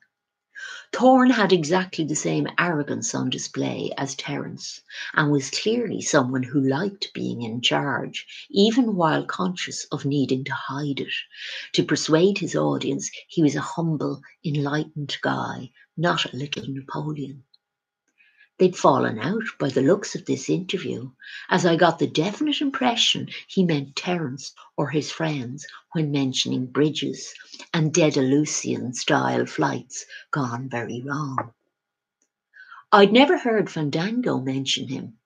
Thorne 0.92 1.30
had 1.30 1.52
exactly 1.52 2.04
the 2.04 2.14
same 2.14 2.46
arrogance 2.60 3.12
on 3.12 3.28
display 3.28 3.90
as 3.98 4.14
Terence, 4.14 4.82
and 5.12 5.32
was 5.32 5.50
clearly 5.50 6.00
someone 6.00 6.44
who 6.44 6.60
liked 6.60 7.12
being 7.12 7.42
in 7.42 7.60
charge, 7.60 8.24
even 8.50 8.94
while 8.94 9.24
conscious 9.26 9.84
of 9.90 10.04
needing 10.04 10.44
to 10.44 10.52
hide 10.54 11.00
it, 11.00 11.12
to 11.72 11.82
persuade 11.82 12.38
his 12.38 12.54
audience 12.54 13.10
he 13.26 13.42
was 13.42 13.56
a 13.56 13.60
humble, 13.60 14.22
enlightened 14.44 15.16
guy, 15.22 15.72
not 15.96 16.32
a 16.32 16.36
little 16.36 16.62
Napoleon. 16.68 17.42
They'd 18.58 18.76
fallen 18.76 19.18
out 19.18 19.42
by 19.58 19.68
the 19.68 19.82
looks 19.82 20.14
of 20.14 20.26
this 20.26 20.48
interview, 20.48 21.10
as 21.50 21.66
I 21.66 21.74
got 21.74 21.98
the 21.98 22.06
definite 22.06 22.60
impression 22.60 23.28
he 23.48 23.64
meant 23.64 23.96
Terence 23.96 24.54
or 24.76 24.90
his 24.90 25.10
friends 25.10 25.66
when 25.92 26.12
mentioning 26.12 26.66
bridges 26.66 27.34
and 27.72 27.92
Dedalusian 27.92 28.94
style 28.94 29.44
flights 29.46 30.06
gone 30.30 30.68
very 30.68 31.02
wrong. 31.02 31.52
I'd 32.92 33.12
never 33.12 33.38
heard 33.38 33.68
Fandango 33.68 34.38
mention 34.38 34.86
him, 34.86 35.18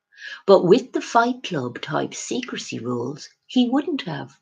but 0.46 0.64
with 0.64 0.92
the 0.92 1.02
Fight 1.02 1.42
Club 1.42 1.82
type 1.82 2.14
secrecy 2.14 2.78
rules, 2.78 3.28
he 3.46 3.68
wouldn't 3.68 4.02
have. 4.02 4.38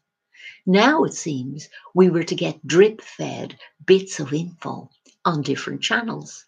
Now 0.64 1.02
it 1.02 1.14
seems 1.14 1.68
we 1.92 2.08
were 2.08 2.24
to 2.24 2.36
get 2.36 2.64
drip 2.64 3.02
fed 3.02 3.58
bits 3.84 4.20
of 4.20 4.32
info 4.32 4.90
on 5.24 5.42
different 5.42 5.82
channels 5.82 6.45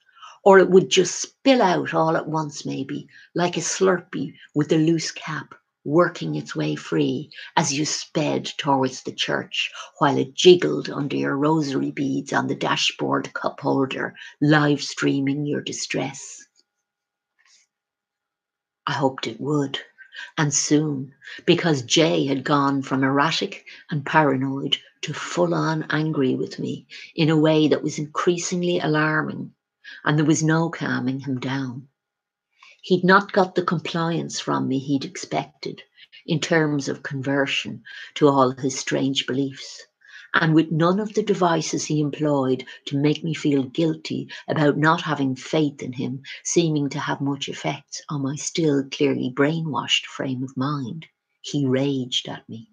or 0.49 0.59
it 0.59 0.71
would 0.71 0.89
just 0.89 1.21
spill 1.21 1.61
out 1.61 1.93
all 1.93 2.17
at 2.17 2.27
once, 2.27 2.65
maybe, 2.65 3.07
like 3.35 3.59
a 3.59 3.61
slurpee 3.61 4.33
with 4.55 4.73
a 4.73 4.79
loose 4.79 5.11
cap 5.11 5.55
working 5.85 6.37
its 6.37 6.57
way 6.57 6.75
free 6.75 7.31
as 7.55 7.77
you 7.79 7.85
sped 7.85 8.47
towards 8.57 9.03
the 9.03 9.13
church 9.13 9.71
while 9.99 10.17
it 10.17 10.33
jiggled 10.33 10.89
under 10.89 11.17
your 11.17 11.37
rosary 11.37 11.91
beads 11.91 12.33
on 12.33 12.47
the 12.47 12.55
dashboard 12.55 13.31
cup 13.35 13.61
holder, 13.61 14.15
live 14.41 14.81
streaming 14.81 15.45
your 15.45 15.61
distress. 15.61 16.43
I 18.87 18.93
hoped 18.93 19.27
it 19.27 19.39
would, 19.39 19.79
and 20.39 20.55
soon, 20.55 21.13
because 21.45 21.83
Jay 21.83 22.25
had 22.25 22.43
gone 22.43 22.81
from 22.81 23.05
erratic 23.05 23.67
and 23.91 24.07
paranoid 24.07 24.79
to 25.03 25.13
full 25.13 25.53
on 25.53 25.85
angry 25.91 26.35
with 26.37 26.59
me 26.59 26.87
in 27.15 27.29
a 27.29 27.37
way 27.37 27.69
that 27.69 27.83
was 27.83 27.99
increasingly 27.99 28.79
alarming 28.79 29.53
and 30.05 30.19
there 30.19 30.27
was 30.27 30.43
no 30.43 30.69
calming 30.69 31.21
him 31.21 31.41
down. 31.41 31.89
He'd 32.83 33.05
not 33.05 33.33
got 33.33 33.55
the 33.55 33.63
compliance 33.63 34.39
from 34.39 34.69
me 34.69 34.79
he'd 34.79 35.05
expected 35.05 35.83
in 36.27 36.41
terms 36.41 36.89
of 36.89 37.03
conversion 37.03 37.83
to 38.15 38.29
all 38.29 38.51
his 38.51 38.79
strange 38.79 39.27
beliefs, 39.27 39.83
and 40.35 40.55
with 40.55 40.71
none 40.71 41.01
of 41.01 41.15
the 41.15 41.23
devices 41.23 41.87
he 41.87 42.01
employed 42.01 42.67
to 42.87 42.99
make 42.99 43.25
me 43.25 43.33
feel 43.35 43.63
guilty 43.65 44.29
about 44.47 44.77
not 44.77 45.01
having 45.03 45.35
faith 45.35 45.83
in 45.83 45.95
him 45.95 46.23
seeming 46.45 46.91
to 46.91 46.99
have 47.01 47.21
much 47.23 47.49
effect 47.49 48.03
on 48.11 48.23
my 48.23 48.37
still 48.37 48.85
clearly 48.91 49.33
brainwashed 49.35 50.05
frame 50.07 50.43
of 50.43 50.57
mind, 50.57 51.07
he 51.41 51.67
raged 51.67 52.29
at 52.29 52.47
me. 52.49 52.71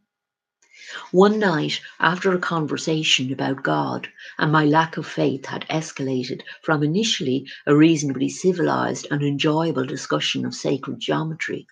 One 1.13 1.39
night, 1.39 1.79
after 2.01 2.34
a 2.34 2.38
conversation 2.38 3.32
about 3.32 3.63
God 3.63 4.10
and 4.38 4.51
my 4.51 4.65
lack 4.65 4.98
of 4.98 5.08
faith 5.08 5.46
had 5.46 5.65
escalated 5.70 6.41
from 6.63 6.84
initially 6.84 7.48
a 7.65 7.74
reasonably 7.74 8.27
civilized 8.27 9.08
and 9.10 9.24
enjoyable 9.24 9.86
discussion 9.86 10.46
of 10.46 10.53
sacred 10.53 11.00
geometry 11.00 11.65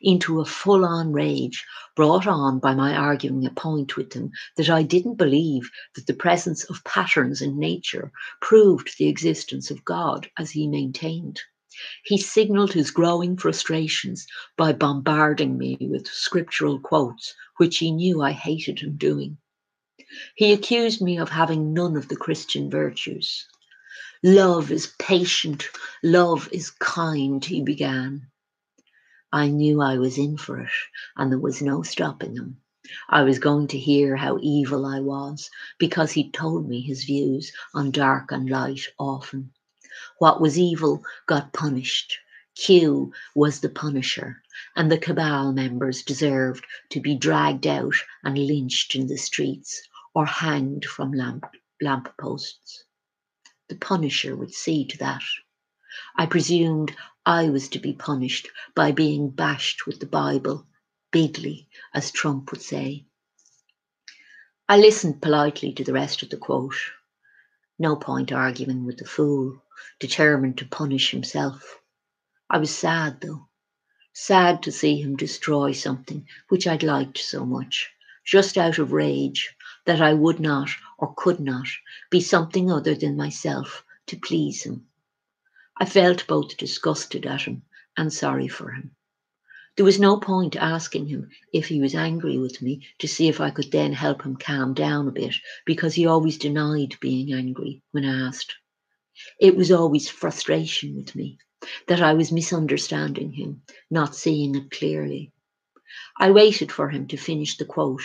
into 0.00 0.40
a 0.40 0.46
full 0.46 0.86
on 0.86 1.12
rage 1.12 1.66
brought 1.94 2.26
on 2.26 2.58
by 2.58 2.74
my 2.74 2.94
arguing 2.96 3.44
a 3.44 3.50
point 3.50 3.94
with 3.98 4.14
him 4.14 4.30
that 4.56 4.70
I 4.70 4.82
didn't 4.82 5.16
believe 5.16 5.70
that 5.94 6.06
the 6.06 6.14
presence 6.14 6.64
of 6.64 6.82
patterns 6.82 7.42
in 7.42 7.58
nature 7.58 8.10
proved 8.40 8.96
the 8.98 9.08
existence 9.08 9.70
of 9.70 9.84
God 9.84 10.30
as 10.38 10.52
he 10.52 10.66
maintained. 10.66 11.42
He 12.04 12.16
signaled 12.16 12.72
his 12.72 12.90
growing 12.90 13.36
frustrations 13.36 14.26
by 14.56 14.72
bombarding 14.72 15.58
me 15.58 15.76
with 15.80 16.06
scriptural 16.06 16.80
quotes, 16.80 17.34
which 17.58 17.78
he 17.78 17.90
knew 17.90 18.22
I 18.22 18.32
hated 18.32 18.80
him 18.80 18.96
doing. 18.96 19.38
He 20.36 20.52
accused 20.52 21.02
me 21.02 21.18
of 21.18 21.28
having 21.28 21.74
none 21.74 21.96
of 21.96 22.08
the 22.08 22.16
Christian 22.16 22.70
virtues. 22.70 23.46
Love 24.22 24.72
is 24.72 24.94
patient, 24.98 25.68
love 26.02 26.48
is 26.50 26.70
kind, 26.70 27.44
he 27.44 27.62
began. 27.62 28.28
I 29.32 29.48
knew 29.48 29.82
I 29.82 29.98
was 29.98 30.16
in 30.16 30.38
for 30.38 30.60
it, 30.60 30.70
and 31.16 31.30
there 31.30 31.38
was 31.38 31.60
no 31.60 31.82
stopping 31.82 32.36
him. 32.36 32.56
I 33.08 33.22
was 33.24 33.38
going 33.38 33.68
to 33.68 33.78
hear 33.78 34.16
how 34.16 34.38
evil 34.40 34.86
I 34.86 35.00
was, 35.00 35.50
because 35.78 36.12
he'd 36.12 36.32
told 36.32 36.68
me 36.68 36.80
his 36.80 37.04
views 37.04 37.52
on 37.74 37.90
dark 37.90 38.32
and 38.32 38.48
light 38.48 38.86
often. 38.98 39.52
What 40.18 40.40
was 40.40 40.58
evil 40.58 41.04
got 41.26 41.52
punished. 41.52 42.16
Q 42.54 43.12
was 43.34 43.60
the 43.60 43.68
punisher, 43.68 44.42
and 44.74 44.90
the 44.90 44.96
cabal 44.96 45.52
members 45.52 46.02
deserved 46.02 46.64
to 46.90 47.00
be 47.00 47.14
dragged 47.14 47.66
out 47.66 47.96
and 48.24 48.38
lynched 48.38 48.94
in 48.94 49.08
the 49.08 49.18
streets 49.18 49.86
or 50.14 50.24
hanged 50.24 50.86
from 50.86 51.12
lamp, 51.12 51.44
lamp 51.82 52.16
posts. 52.18 52.84
The 53.68 53.76
punisher 53.76 54.34
would 54.34 54.54
see 54.54 54.86
to 54.86 54.96
that. 54.98 55.22
I 56.16 56.24
presumed 56.24 56.96
I 57.26 57.50
was 57.50 57.68
to 57.68 57.78
be 57.78 57.92
punished 57.92 58.48
by 58.74 58.92
being 58.92 59.28
bashed 59.28 59.86
with 59.86 60.00
the 60.00 60.06
Bible, 60.06 60.66
bigly, 61.10 61.68
as 61.92 62.10
Trump 62.10 62.50
would 62.52 62.62
say. 62.62 63.04
I 64.66 64.78
listened 64.78 65.20
politely 65.20 65.72
to 65.74 65.84
the 65.84 65.92
rest 65.92 66.22
of 66.22 66.30
the 66.30 66.38
quote. 66.38 66.76
No 67.78 67.96
point 67.96 68.32
arguing 68.32 68.86
with 68.86 68.96
the 68.96 69.04
fool, 69.04 69.62
determined 69.98 70.56
to 70.58 70.64
punish 70.64 71.10
himself. 71.10 71.80
I 72.48 72.58
was 72.58 72.74
sad, 72.74 73.20
though, 73.20 73.48
sad 74.12 74.62
to 74.62 74.72
see 74.72 75.00
him 75.02 75.16
destroy 75.16 75.72
something 75.72 76.26
which 76.48 76.66
I'd 76.66 76.82
liked 76.82 77.18
so 77.18 77.44
much, 77.44 77.90
just 78.24 78.56
out 78.56 78.78
of 78.78 78.92
rage 78.92 79.54
that 79.84 80.00
I 80.00 80.14
would 80.14 80.40
not 80.40 80.70
or 80.98 81.14
could 81.16 81.40
not 81.40 81.66
be 82.10 82.20
something 82.20 82.70
other 82.70 82.94
than 82.94 83.16
myself 83.16 83.84
to 84.06 84.16
please 84.16 84.62
him. 84.62 84.86
I 85.78 85.84
felt 85.84 86.26
both 86.26 86.56
disgusted 86.56 87.26
at 87.26 87.42
him 87.42 87.62
and 87.96 88.12
sorry 88.12 88.48
for 88.48 88.70
him. 88.70 88.92
There 89.76 89.84
was 89.84 90.00
no 90.00 90.18
point 90.18 90.56
asking 90.56 91.08
him 91.08 91.28
if 91.52 91.68
he 91.68 91.82
was 91.82 91.94
angry 91.94 92.38
with 92.38 92.62
me 92.62 92.86
to 92.98 93.06
see 93.06 93.28
if 93.28 93.42
I 93.42 93.50
could 93.50 93.70
then 93.70 93.92
help 93.92 94.22
him 94.22 94.36
calm 94.36 94.72
down 94.72 95.06
a 95.06 95.10
bit, 95.10 95.34
because 95.66 95.94
he 95.94 96.06
always 96.06 96.38
denied 96.38 96.96
being 96.98 97.34
angry 97.34 97.82
when 97.90 98.04
asked. 98.04 98.54
It 99.40 99.56
was 99.56 99.72
always 99.72 100.10
frustration 100.10 100.94
with 100.94 101.16
me 101.16 101.38
that 101.86 102.02
I 102.02 102.12
was 102.12 102.30
misunderstanding 102.30 103.32
him, 103.32 103.62
not 103.90 104.14
seeing 104.14 104.54
it 104.54 104.70
clearly. 104.70 105.32
I 106.18 106.30
waited 106.30 106.70
for 106.70 106.90
him 106.90 107.06
to 107.08 107.16
finish 107.16 107.56
the 107.56 107.64
quote, 107.64 108.02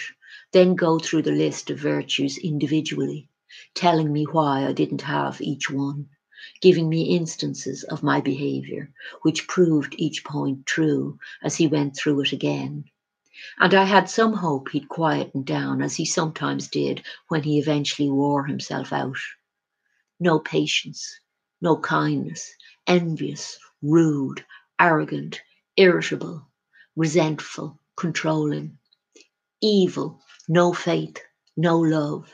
then 0.53 0.73
go 0.73 0.99
through 0.99 1.23
the 1.23 1.33
list 1.33 1.69
of 1.69 1.79
virtues 1.79 2.37
individually, 2.37 3.27
telling 3.73 4.13
me 4.13 4.23
why 4.23 4.65
I 4.65 4.71
didn't 4.71 5.01
have 5.01 5.41
each 5.41 5.69
one, 5.69 6.07
giving 6.61 6.87
me 6.87 7.13
instances 7.13 7.83
of 7.83 8.03
my 8.03 8.21
behaviour, 8.21 8.93
which 9.21 9.49
proved 9.49 9.95
each 9.97 10.23
point 10.23 10.65
true 10.65 11.19
as 11.43 11.57
he 11.57 11.67
went 11.67 11.97
through 11.97 12.21
it 12.21 12.31
again. 12.31 12.85
And 13.59 13.73
I 13.73 13.83
had 13.83 14.09
some 14.09 14.31
hope 14.31 14.69
he'd 14.69 14.87
quieten 14.87 15.43
down, 15.43 15.81
as 15.81 15.97
he 15.97 16.05
sometimes 16.05 16.69
did 16.69 17.03
when 17.27 17.43
he 17.43 17.59
eventually 17.59 18.09
wore 18.09 18.45
himself 18.45 18.93
out. 18.93 19.17
No 20.23 20.37
patience, 20.37 21.19
no 21.61 21.77
kindness, 21.77 22.53
envious, 22.85 23.57
rude, 23.81 24.45
arrogant, 24.79 25.41
irritable, 25.77 26.47
resentful, 26.95 27.79
controlling, 27.97 28.77
evil, 29.63 30.21
no 30.47 30.73
faith, 30.73 31.17
no 31.57 31.79
love, 31.79 32.29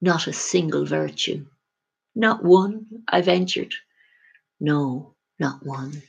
not 0.00 0.28
a 0.28 0.32
single 0.32 0.86
virtue. 0.86 1.44
Not 2.14 2.42
one, 2.42 2.86
I 3.06 3.20
ventured. 3.20 3.74
No, 4.58 5.14
not 5.38 5.62
one. 5.62 6.02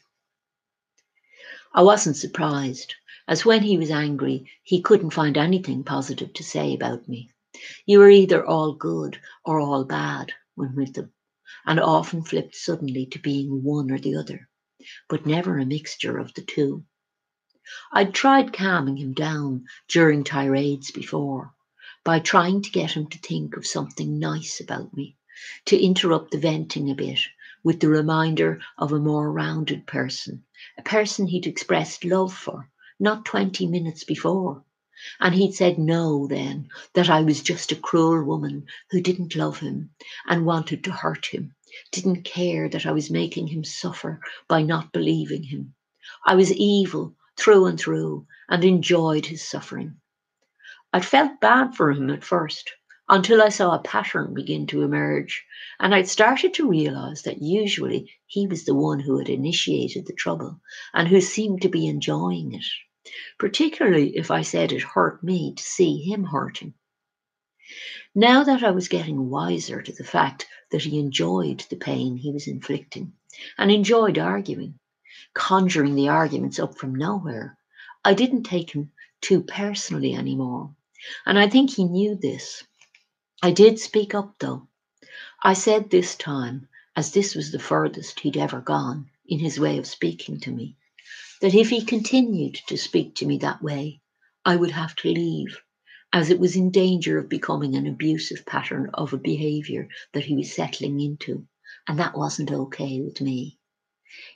I 1.73 1.81
wasn't 1.81 2.15
surprised, 2.15 2.95
as 3.27 3.43
when 3.43 3.63
he 3.63 3.77
was 3.77 3.91
angry, 3.91 4.49
he 4.63 4.81
couldn't 4.81 5.09
find 5.09 5.37
anything 5.37 5.83
positive 5.83 6.31
to 6.35 6.43
say 6.45 6.73
about 6.73 7.09
me. 7.09 7.29
You 7.85 7.99
were 7.99 8.09
either 8.09 8.45
all 8.45 8.71
good 8.71 9.19
or 9.43 9.59
all 9.59 9.83
bad 9.83 10.31
when 10.55 10.75
with 10.75 10.93
them 10.93 11.13
and 11.65 11.79
often 11.79 12.23
flipped 12.23 12.55
suddenly 12.55 13.05
to 13.05 13.19
being 13.19 13.63
one 13.63 13.91
or 13.91 13.99
the 13.99 14.15
other, 14.15 14.49
but 15.07 15.25
never 15.25 15.57
a 15.57 15.65
mixture 15.65 16.17
of 16.17 16.33
the 16.33 16.41
two. 16.41 16.85
I'd 17.91 18.13
tried 18.13 18.51
calming 18.51 18.97
him 18.97 19.13
down 19.13 19.65
during 19.87 20.23
tirades 20.23 20.91
before 20.91 21.53
by 22.03 22.19
trying 22.19 22.61
to 22.63 22.71
get 22.71 22.91
him 22.91 23.07
to 23.07 23.19
think 23.19 23.55
of 23.55 23.65
something 23.67 24.17
nice 24.19 24.59
about 24.59 24.93
me, 24.93 25.15
to 25.65 25.79
interrupt 25.79 26.31
the 26.31 26.39
venting 26.39 26.89
a 26.89 26.95
bit 26.95 27.19
with 27.63 27.79
the 27.79 27.89
reminder 27.89 28.59
of 28.77 28.91
a 28.91 28.99
more 28.99 29.31
rounded 29.31 29.85
person, 29.85 30.43
a 30.77 30.81
person 30.81 31.27
he'd 31.27 31.47
expressed 31.47 32.03
love 32.03 32.33
for 32.33 32.69
not 32.99 33.25
20 33.25 33.67
minutes 33.67 34.03
before. 34.03 34.63
And 35.19 35.33
he'd 35.33 35.55
said 35.55 35.79
no 35.79 36.27
then, 36.27 36.69
that 36.93 37.09
I 37.09 37.23
was 37.23 37.41
just 37.41 37.71
a 37.71 37.75
cruel 37.75 38.23
woman 38.23 38.67
who 38.91 39.01
didn't 39.01 39.35
love 39.35 39.57
him 39.57 39.89
and 40.27 40.45
wanted 40.45 40.83
to 40.83 40.91
hurt 40.91 41.25
him, 41.25 41.55
didn't 41.91 42.21
care 42.23 42.69
that 42.69 42.85
I 42.85 42.91
was 42.91 43.09
making 43.09 43.47
him 43.47 43.63
suffer 43.63 44.21
by 44.47 44.61
not 44.61 44.91
believing 44.93 45.41
him. 45.41 45.73
I 46.23 46.35
was 46.35 46.53
evil 46.53 47.15
through 47.35 47.65
and 47.65 47.79
through 47.79 48.27
and 48.47 48.63
enjoyed 48.63 49.25
his 49.25 49.43
suffering. 49.43 49.95
I'd 50.93 51.03
felt 51.03 51.41
bad 51.41 51.73
for 51.73 51.91
him 51.91 52.11
at 52.11 52.23
first 52.23 52.69
until 53.09 53.41
I 53.41 53.49
saw 53.49 53.73
a 53.73 53.79
pattern 53.79 54.35
begin 54.35 54.67
to 54.67 54.83
emerge, 54.83 55.43
and 55.79 55.95
I'd 55.95 56.07
started 56.09 56.53
to 56.53 56.69
realize 56.69 57.23
that 57.23 57.41
usually 57.41 58.11
he 58.27 58.45
was 58.45 58.65
the 58.65 58.75
one 58.75 58.99
who 58.99 59.17
had 59.17 59.29
initiated 59.29 60.05
the 60.05 60.13
trouble 60.13 60.61
and 60.93 61.07
who 61.07 61.21
seemed 61.21 61.63
to 61.63 61.69
be 61.69 61.87
enjoying 61.87 62.53
it 62.53 62.65
particularly 63.37 64.15
if 64.17 64.31
I 64.31 64.41
said 64.41 64.71
it 64.71 64.81
hurt 64.81 65.23
me 65.23 65.53
to 65.53 65.63
see 65.63 66.01
him 66.01 66.23
hurting. 66.23 66.73
Now 68.13 68.43
that 68.43 68.63
I 68.63 68.71
was 68.71 68.87
getting 68.87 69.29
wiser 69.29 69.81
to 69.81 69.91
the 69.93 70.03
fact 70.03 70.47
that 70.71 70.81
he 70.81 70.99
enjoyed 70.99 71.65
the 71.69 71.75
pain 71.75 72.17
he 72.17 72.31
was 72.31 72.47
inflicting 72.47 73.13
and 73.57 73.71
enjoyed 73.71 74.17
arguing, 74.17 74.79
conjuring 75.33 75.95
the 75.95 76.09
arguments 76.09 76.59
up 76.59 76.77
from 76.77 76.93
nowhere, 76.95 77.57
I 78.03 78.13
didn't 78.13 78.43
take 78.43 78.71
him 78.71 78.91
too 79.21 79.43
personally 79.43 80.13
anymore. 80.13 80.75
And 81.25 81.39
I 81.39 81.47
think 81.47 81.69
he 81.69 81.85
knew 81.85 82.15
this. 82.15 82.63
I 83.41 83.51
did 83.51 83.79
speak 83.79 84.13
up 84.13 84.35
though. 84.39 84.67
I 85.43 85.53
said 85.53 85.89
this 85.89 86.15
time, 86.15 86.67
as 86.95 87.11
this 87.11 87.35
was 87.35 87.51
the 87.51 87.59
furthest 87.59 88.19
he'd 88.19 88.37
ever 88.37 88.61
gone 88.61 89.09
in 89.25 89.39
his 89.39 89.59
way 89.59 89.77
of 89.77 89.87
speaking 89.87 90.39
to 90.41 90.51
me, 90.51 90.75
that 91.41 91.55
if 91.55 91.69
he 91.71 91.83
continued 91.83 92.53
to 92.67 92.77
speak 92.77 93.15
to 93.15 93.25
me 93.25 93.37
that 93.39 93.61
way, 93.63 93.99
I 94.45 94.55
would 94.55 94.71
have 94.71 94.95
to 94.97 95.09
leave, 95.09 95.59
as 96.13 96.29
it 96.29 96.39
was 96.39 96.55
in 96.55 96.69
danger 96.69 97.17
of 97.17 97.29
becoming 97.29 97.75
an 97.75 97.87
abusive 97.87 98.45
pattern 98.45 98.91
of 98.93 99.11
a 99.11 99.17
behaviour 99.17 99.89
that 100.13 100.25
he 100.25 100.35
was 100.35 100.53
settling 100.53 100.99
into, 100.99 101.47
and 101.87 101.97
that 101.97 102.15
wasn't 102.15 102.51
okay 102.51 103.01
with 103.01 103.21
me. 103.21 103.57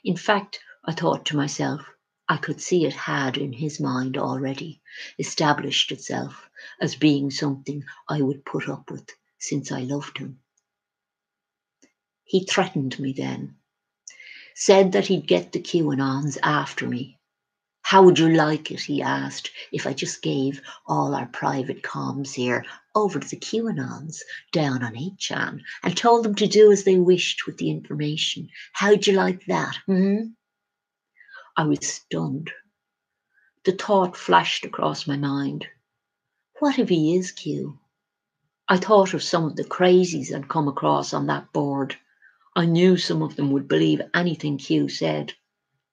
In 0.02 0.16
fact, 0.16 0.58
I 0.84 0.92
thought 0.92 1.24
to 1.26 1.36
myself, 1.36 1.82
I 2.28 2.38
could 2.38 2.60
see 2.60 2.84
it 2.84 2.92
had 2.94 3.36
in 3.36 3.52
his 3.52 3.78
mind 3.78 4.18
already 4.18 4.82
established 5.16 5.92
itself 5.92 6.48
as 6.80 6.96
being 6.96 7.30
something 7.30 7.84
I 8.08 8.20
would 8.20 8.44
put 8.44 8.68
up 8.68 8.90
with 8.90 9.08
since 9.38 9.70
I 9.70 9.82
loved 9.82 10.18
him. 10.18 10.40
He 12.24 12.44
threatened 12.44 12.98
me 12.98 13.12
then 13.12 13.58
said 14.58 14.92
that 14.92 15.06
he'd 15.06 15.28
get 15.28 15.52
the 15.52 15.60
QAnons 15.60 16.38
after 16.42 16.88
me. 16.88 17.18
How 17.82 18.02
would 18.02 18.18
you 18.18 18.30
like 18.30 18.70
it, 18.70 18.80
he 18.80 19.02
asked, 19.02 19.50
if 19.70 19.86
I 19.86 19.92
just 19.92 20.22
gave 20.22 20.62
all 20.86 21.14
our 21.14 21.26
private 21.26 21.82
comms 21.82 22.32
here 22.32 22.64
over 22.94 23.20
to 23.20 23.28
the 23.28 23.36
QAnons 23.36 24.22
down 24.52 24.82
on 24.82 24.94
8chan 24.94 25.60
and 25.82 25.94
told 25.94 26.24
them 26.24 26.34
to 26.36 26.46
do 26.46 26.72
as 26.72 26.84
they 26.84 26.98
wished 26.98 27.46
with 27.46 27.58
the 27.58 27.70
information? 27.70 28.48
How'd 28.72 29.06
you 29.06 29.12
like 29.12 29.44
that? 29.44 29.76
Hmm? 29.84 30.28
I 31.54 31.64
was 31.64 31.86
stunned. 31.86 32.50
The 33.64 33.72
thought 33.72 34.16
flashed 34.16 34.64
across 34.64 35.06
my 35.06 35.18
mind. 35.18 35.66
What 36.60 36.78
if 36.78 36.88
he 36.88 37.14
is 37.14 37.30
Q? 37.30 37.78
I 38.68 38.78
thought 38.78 39.12
of 39.12 39.22
some 39.22 39.44
of 39.44 39.56
the 39.56 39.64
crazies 39.64 40.34
I'd 40.34 40.48
come 40.48 40.66
across 40.66 41.12
on 41.12 41.26
that 41.26 41.52
board 41.52 41.96
I 42.58 42.64
knew 42.64 42.96
some 42.96 43.20
of 43.20 43.36
them 43.36 43.50
would 43.50 43.68
believe 43.68 44.00
anything 44.14 44.56
Q 44.56 44.88
said. 44.88 45.34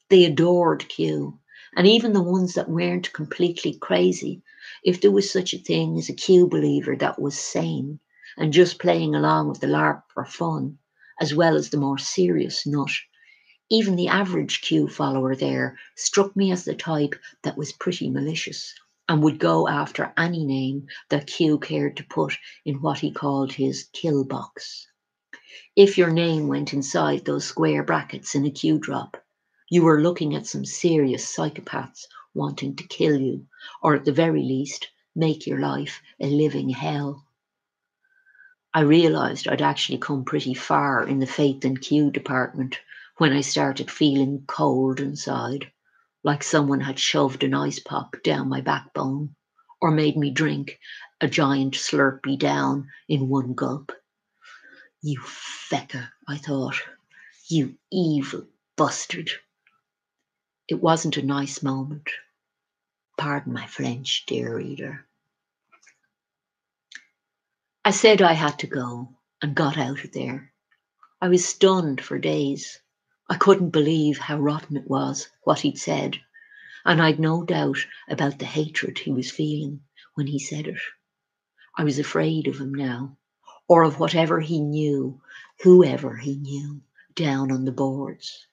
They 0.07 0.23
adored 0.23 0.87
Q, 0.87 1.37
and 1.75 1.85
even 1.85 2.13
the 2.13 2.21
ones 2.21 2.53
that 2.53 2.69
weren't 2.69 3.11
completely 3.11 3.73
crazy, 3.73 4.41
if 4.81 5.01
there 5.01 5.11
was 5.11 5.29
such 5.29 5.53
a 5.53 5.57
thing 5.57 5.97
as 5.97 6.07
a 6.07 6.13
Q 6.13 6.47
believer 6.47 6.95
that 6.95 7.19
was 7.19 7.37
sane 7.37 7.99
and 8.37 8.53
just 8.53 8.79
playing 8.79 9.13
along 9.13 9.49
with 9.49 9.59
the 9.59 9.67
LARP 9.67 10.03
for 10.13 10.23
fun, 10.23 10.77
as 11.19 11.35
well 11.35 11.57
as 11.57 11.69
the 11.69 11.75
more 11.75 11.97
serious 11.97 12.65
nut. 12.65 12.91
Even 13.69 13.97
the 13.97 14.07
average 14.07 14.61
Q 14.61 14.87
follower 14.87 15.35
there 15.35 15.77
struck 15.95 16.33
me 16.33 16.49
as 16.49 16.63
the 16.63 16.75
type 16.75 17.15
that 17.41 17.57
was 17.57 17.73
pretty 17.73 18.09
malicious 18.09 18.73
and 19.09 19.21
would 19.21 19.37
go 19.37 19.67
after 19.67 20.13
any 20.17 20.45
name 20.45 20.87
that 21.09 21.27
Q 21.27 21.59
cared 21.59 21.97
to 21.97 22.05
put 22.05 22.37
in 22.63 22.81
what 22.81 22.99
he 22.99 23.11
called 23.11 23.51
his 23.51 23.89
kill 23.91 24.23
box. 24.23 24.87
If 25.75 25.97
your 25.97 26.09
name 26.09 26.47
went 26.47 26.73
inside 26.73 27.25
those 27.25 27.45
square 27.45 27.83
brackets 27.83 28.33
in 28.33 28.45
a 28.45 28.49
Q 28.51 28.79
drop, 28.79 29.17
you 29.69 29.83
were 29.83 30.01
looking 30.01 30.35
at 30.35 30.47
some 30.47 30.65
serious 30.65 31.25
psychopaths 31.35 32.07
wanting 32.33 32.75
to 32.75 32.87
kill 32.87 33.19
you, 33.19 33.45
or 33.81 33.93
at 33.93 34.05
the 34.05 34.11
very 34.11 34.41
least, 34.41 34.89
make 35.15 35.45
your 35.45 35.59
life 35.59 36.01
a 36.19 36.25
living 36.25 36.69
hell. 36.69 37.27
I 38.73 38.81
realised 38.81 39.47
I'd 39.47 39.61
actually 39.61 39.99
come 39.99 40.25
pretty 40.25 40.55
far 40.55 41.07
in 41.07 41.19
the 41.19 41.27
faith 41.27 41.63
and 41.63 41.79
Q 41.79 42.09
department 42.09 42.79
when 43.17 43.31
I 43.31 43.41
started 43.41 43.91
feeling 43.91 44.45
cold 44.47 44.99
inside, 44.99 45.71
like 46.23 46.41
someone 46.41 46.79
had 46.81 46.97
shoved 46.97 47.43
an 47.43 47.53
ice 47.53 47.79
pop 47.79 48.15
down 48.23 48.49
my 48.49 48.61
backbone 48.61 49.35
or 49.79 49.91
made 49.91 50.17
me 50.17 50.31
drink 50.31 50.79
a 51.21 51.27
giant 51.27 51.75
slurpee 51.75 52.39
down 52.39 52.87
in 53.07 53.29
one 53.29 53.53
gulp. 53.53 53.91
You 55.05 55.19
fecker, 55.19 56.11
I 56.29 56.37
thought. 56.37 56.81
You 57.49 57.77
evil 57.91 58.47
bastard. 58.77 59.29
It 60.69 60.75
wasn't 60.75 61.17
a 61.17 61.21
nice 61.21 61.61
moment. 61.61 62.09
Pardon 63.17 63.51
my 63.51 63.67
French, 63.67 64.23
dear 64.25 64.55
reader. 64.55 65.05
I 67.83 67.91
said 67.91 68.21
I 68.21 68.31
had 68.31 68.57
to 68.59 68.67
go 68.67 69.17
and 69.41 69.53
got 69.53 69.77
out 69.77 70.05
of 70.05 70.13
there. 70.13 70.53
I 71.19 71.27
was 71.27 71.45
stunned 71.45 71.99
for 71.99 72.17
days. 72.17 72.79
I 73.29 73.35
couldn't 73.35 73.71
believe 73.71 74.17
how 74.17 74.39
rotten 74.39 74.77
it 74.77 74.89
was, 74.89 75.27
what 75.43 75.59
he'd 75.59 75.77
said, 75.77 76.21
and 76.85 77.01
I'd 77.01 77.19
no 77.19 77.43
doubt 77.43 77.79
about 78.07 78.39
the 78.39 78.45
hatred 78.45 78.99
he 78.99 79.11
was 79.11 79.29
feeling 79.29 79.81
when 80.13 80.27
he 80.27 80.39
said 80.39 80.65
it. 80.65 80.79
I 81.77 81.83
was 81.83 81.99
afraid 81.99 82.47
of 82.47 82.57
him 82.57 82.73
now, 82.73 83.17
or 83.67 83.83
of 83.83 83.99
whatever 83.99 84.39
he 84.39 84.59
knew, 84.59 85.21
whoever 85.61 86.17
he 86.17 86.35
knew, 86.35 86.81
down 87.15 87.51
on 87.51 87.65
the 87.65 87.71
boards. 87.71 88.47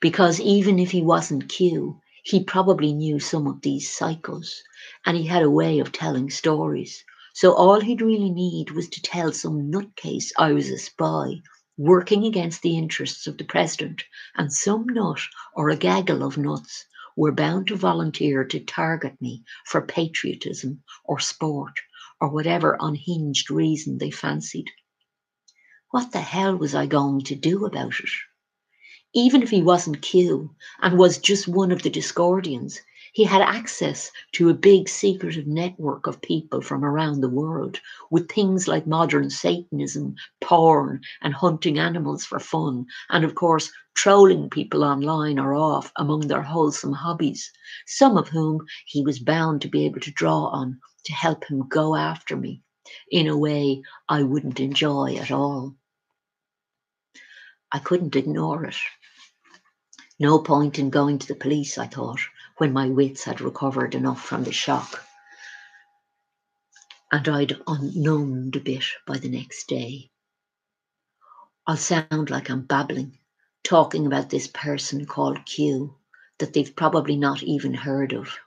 Because 0.00 0.40
even 0.40 0.78
if 0.78 0.90
he 0.90 1.02
wasn't 1.02 1.48
Q, 1.48 2.00
he 2.22 2.42
probably 2.42 2.94
knew 2.94 3.20
some 3.20 3.46
of 3.46 3.60
these 3.60 3.94
psychos, 3.94 4.62
and 5.04 5.16
he 5.16 5.26
had 5.26 5.42
a 5.42 5.50
way 5.50 5.78
of 5.78 5.92
telling 5.92 6.30
stories. 6.30 7.04
So 7.34 7.52
all 7.52 7.80
he'd 7.80 8.00
really 8.00 8.30
need 8.30 8.70
was 8.70 8.88
to 8.90 9.02
tell 9.02 9.32
some 9.32 9.70
nutcase 9.70 10.32
I 10.38 10.52
was 10.52 10.70
a 10.70 10.78
spy 10.78 11.42
working 11.76 12.24
against 12.24 12.62
the 12.62 12.78
interests 12.78 13.26
of 13.26 13.36
the 13.36 13.44
president, 13.44 14.04
and 14.36 14.52
some 14.52 14.86
nut 14.86 15.20
or 15.54 15.68
a 15.68 15.76
gaggle 15.76 16.22
of 16.22 16.38
nuts 16.38 16.86
were 17.16 17.32
bound 17.32 17.66
to 17.66 17.76
volunteer 17.76 18.44
to 18.44 18.60
target 18.60 19.20
me 19.20 19.42
for 19.66 19.82
patriotism 19.82 20.82
or 21.04 21.18
sport 21.20 21.74
or 22.20 22.28
whatever 22.28 22.76
unhinged 22.80 23.50
reason 23.50 23.98
they 23.98 24.10
fancied. 24.10 24.66
What 25.90 26.12
the 26.12 26.20
hell 26.20 26.56
was 26.56 26.74
I 26.74 26.86
going 26.86 27.22
to 27.22 27.34
do 27.34 27.66
about 27.66 28.00
it? 28.00 28.10
Even 29.14 29.42
if 29.42 29.50
he 29.50 29.62
wasn't 29.62 30.02
Q 30.02 30.54
and 30.82 30.98
was 30.98 31.18
just 31.18 31.46
one 31.46 31.70
of 31.70 31.82
the 31.82 31.90
Discordians, 31.90 32.78
he 33.14 33.22
had 33.22 33.40
access 33.40 34.10
to 34.32 34.48
a 34.48 34.54
big 34.54 34.88
secretive 34.88 35.46
network 35.46 36.08
of 36.08 36.20
people 36.20 36.60
from 36.60 36.84
around 36.84 37.20
the 37.20 37.28
world 37.28 37.80
with 38.10 38.28
things 38.28 38.66
like 38.66 38.88
modern 38.88 39.30
Satanism, 39.30 40.16
porn, 40.40 41.00
and 41.22 41.32
hunting 41.32 41.78
animals 41.78 42.24
for 42.24 42.40
fun, 42.40 42.84
and 43.10 43.24
of 43.24 43.36
course, 43.36 43.70
trolling 43.94 44.50
people 44.50 44.82
online 44.82 45.38
or 45.38 45.54
off 45.54 45.92
among 45.94 46.26
their 46.26 46.42
wholesome 46.42 46.92
hobbies, 46.92 47.52
some 47.86 48.16
of 48.16 48.28
whom 48.28 48.66
he 48.86 49.00
was 49.00 49.20
bound 49.20 49.62
to 49.62 49.68
be 49.68 49.84
able 49.84 50.00
to 50.00 50.10
draw 50.10 50.46
on 50.46 50.80
to 51.04 51.12
help 51.12 51.44
him 51.44 51.68
go 51.68 51.94
after 51.94 52.36
me 52.36 52.62
in 53.12 53.28
a 53.28 53.38
way 53.38 53.80
I 54.08 54.24
wouldn't 54.24 54.58
enjoy 54.58 55.18
at 55.20 55.30
all. 55.30 55.76
I 57.70 57.78
couldn't 57.78 58.16
ignore 58.16 58.64
it. 58.64 58.76
No 60.18 60.40
point 60.40 60.80
in 60.80 60.90
going 60.90 61.20
to 61.20 61.28
the 61.28 61.36
police, 61.36 61.78
I 61.78 61.86
thought 61.86 62.20
when 62.58 62.72
my 62.72 62.88
wits 62.88 63.24
had 63.24 63.40
recovered 63.40 63.94
enough 63.94 64.22
from 64.22 64.44
the 64.44 64.52
shock. 64.52 65.04
And 67.10 67.28
I'd 67.28 67.56
unnumbed 67.66 68.56
a 68.56 68.60
bit 68.60 68.84
by 69.06 69.18
the 69.18 69.28
next 69.28 69.66
day. 69.66 70.10
I'll 71.66 71.76
sound 71.76 72.30
like 72.30 72.50
I'm 72.50 72.62
babbling, 72.66 73.18
talking 73.62 74.06
about 74.06 74.30
this 74.30 74.46
person 74.46 75.06
called 75.06 75.46
Q 75.46 75.96
that 76.38 76.52
they've 76.52 76.76
probably 76.76 77.16
not 77.16 77.42
even 77.42 77.74
heard 77.74 78.12
of, 78.12 78.38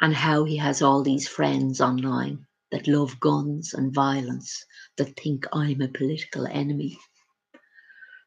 and 0.00 0.14
how 0.14 0.44
he 0.44 0.56
has 0.58 0.82
all 0.82 1.02
these 1.02 1.26
friends 1.26 1.80
online 1.80 2.46
that 2.70 2.88
love 2.88 3.18
guns 3.20 3.74
and 3.74 3.92
violence, 3.94 4.64
that 4.96 5.16
think 5.16 5.46
I'm 5.52 5.80
a 5.80 5.88
political 5.88 6.46
enemy. 6.46 6.98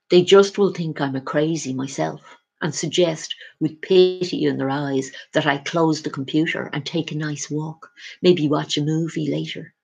They 0.09 0.23
just 0.23 0.57
will 0.57 0.71
think 0.73 1.01
I'm 1.01 1.15
a 1.15 1.21
crazy 1.21 1.73
myself 1.73 2.21
and 2.65 2.75
suggest 2.75 3.35
with 3.59 3.79
pity 3.81 4.43
in 4.45 4.57
their 4.57 4.71
eyes 4.71 5.11
that 5.33 5.45
I 5.45 5.59
close 5.59 6.01
the 6.01 6.09
computer 6.09 6.71
and 6.73 6.83
take 6.83 7.11
a 7.11 7.15
nice 7.15 7.49
walk, 7.49 7.91
maybe 8.23 8.49
watch 8.49 8.75
a 8.75 8.83
movie 8.83 9.29
later. 9.29 9.75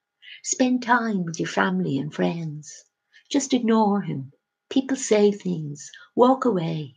Spend 0.44 0.82
time 0.82 1.24
with 1.24 1.40
your 1.40 1.48
family 1.48 2.00
and 2.00 2.12
friends. 2.14 2.84
Just 3.30 3.54
ignore 3.54 4.02
him. 4.02 4.34
People 4.72 4.98
say 4.98 5.32
things. 5.32 5.92
Walk 6.16 6.44
away. 6.44 6.96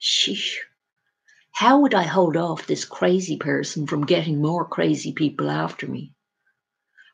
Sheesh. 0.00 0.56
How 1.52 1.78
would 1.80 1.94
I 1.94 2.02
hold 2.02 2.36
off 2.36 2.66
this 2.66 2.84
crazy 2.84 3.36
person 3.36 3.86
from 3.86 4.06
getting 4.06 4.42
more 4.42 4.66
crazy 4.66 5.12
people 5.12 5.48
after 5.48 5.86
me? 5.86 6.12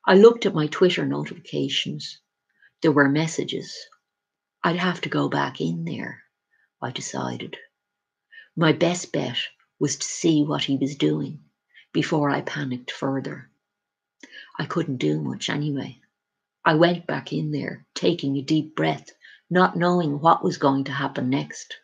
I 0.07 0.15
looked 0.15 0.47
at 0.47 0.55
my 0.55 0.69
Twitter 0.69 1.05
notifications. 1.05 2.19
There 2.81 2.93
were 2.93 3.11
messages. 3.11 3.77
I'd 4.65 4.77
have 4.77 5.03
to 5.03 5.11
go 5.11 5.29
back 5.29 5.61
in 5.61 5.85
there, 5.85 6.23
I 6.81 6.93
decided. 6.93 7.59
My 8.59 8.73
best 8.73 9.13
bet 9.13 9.37
was 9.79 9.97
to 9.97 10.07
see 10.07 10.43
what 10.43 10.65
he 10.65 10.79
was 10.79 10.97
doing 10.97 11.45
before 11.93 12.31
I 12.31 12.41
panicked 12.41 12.91
further. 12.91 13.51
I 14.59 14.65
couldn't 14.65 14.97
do 14.97 15.21
much 15.21 15.51
anyway. 15.51 16.01
I 16.65 16.75
went 16.75 17.07
back 17.07 17.35
in 17.35 17.51
there, 17.51 17.85
taking 17.95 18.35
a 18.39 18.43
deep 18.43 18.75
breath, 18.75 19.11
not 19.51 19.77
knowing 19.77 20.21
what 20.21 20.43
was 20.43 20.57
going 20.57 20.85
to 20.85 20.93
happen 20.93 21.29
next. 21.29 21.77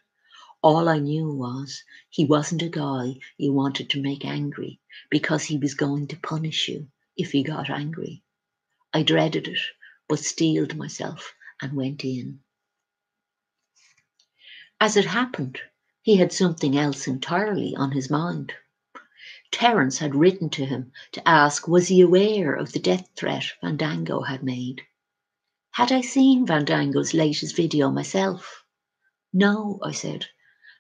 All 0.62 0.88
I 0.88 0.98
knew 0.98 1.30
was 1.30 1.84
he 2.08 2.24
wasn't 2.24 2.62
a 2.62 2.70
guy 2.70 3.18
you 3.36 3.52
wanted 3.52 3.90
to 3.90 4.00
make 4.00 4.24
angry 4.24 4.80
because 5.10 5.44
he 5.44 5.58
was 5.58 5.74
going 5.74 6.06
to 6.06 6.16
punish 6.16 6.68
you 6.68 6.88
if 7.18 7.32
he 7.32 7.42
got 7.42 7.68
angry. 7.68 8.22
I 8.94 9.02
dreaded 9.02 9.46
it, 9.46 9.60
but 10.08 10.20
steeled 10.20 10.74
myself 10.74 11.34
and 11.60 11.74
went 11.74 12.02
in. 12.02 12.40
As 14.80 14.96
it 14.96 15.04
happened, 15.04 15.60
he 16.04 16.16
had 16.16 16.32
something 16.32 16.76
else 16.76 17.06
entirely 17.06 17.76
on 17.76 17.92
his 17.92 18.10
mind. 18.10 18.52
Terence 19.52 19.98
had 19.98 20.16
written 20.16 20.50
to 20.50 20.66
him 20.66 20.90
to 21.12 21.28
ask 21.28 21.68
was 21.68 21.86
he 21.86 22.00
aware 22.00 22.54
of 22.54 22.72
the 22.72 22.80
death 22.80 23.08
threat 23.14 23.44
Fandango 23.60 24.22
had 24.22 24.42
made. 24.42 24.82
Had 25.70 25.92
I 25.92 26.00
seen 26.00 26.44
Fandango's 26.44 27.14
latest 27.14 27.54
video 27.54 27.88
myself? 27.88 28.64
No, 29.32 29.78
I 29.80 29.92
said, 29.92 30.26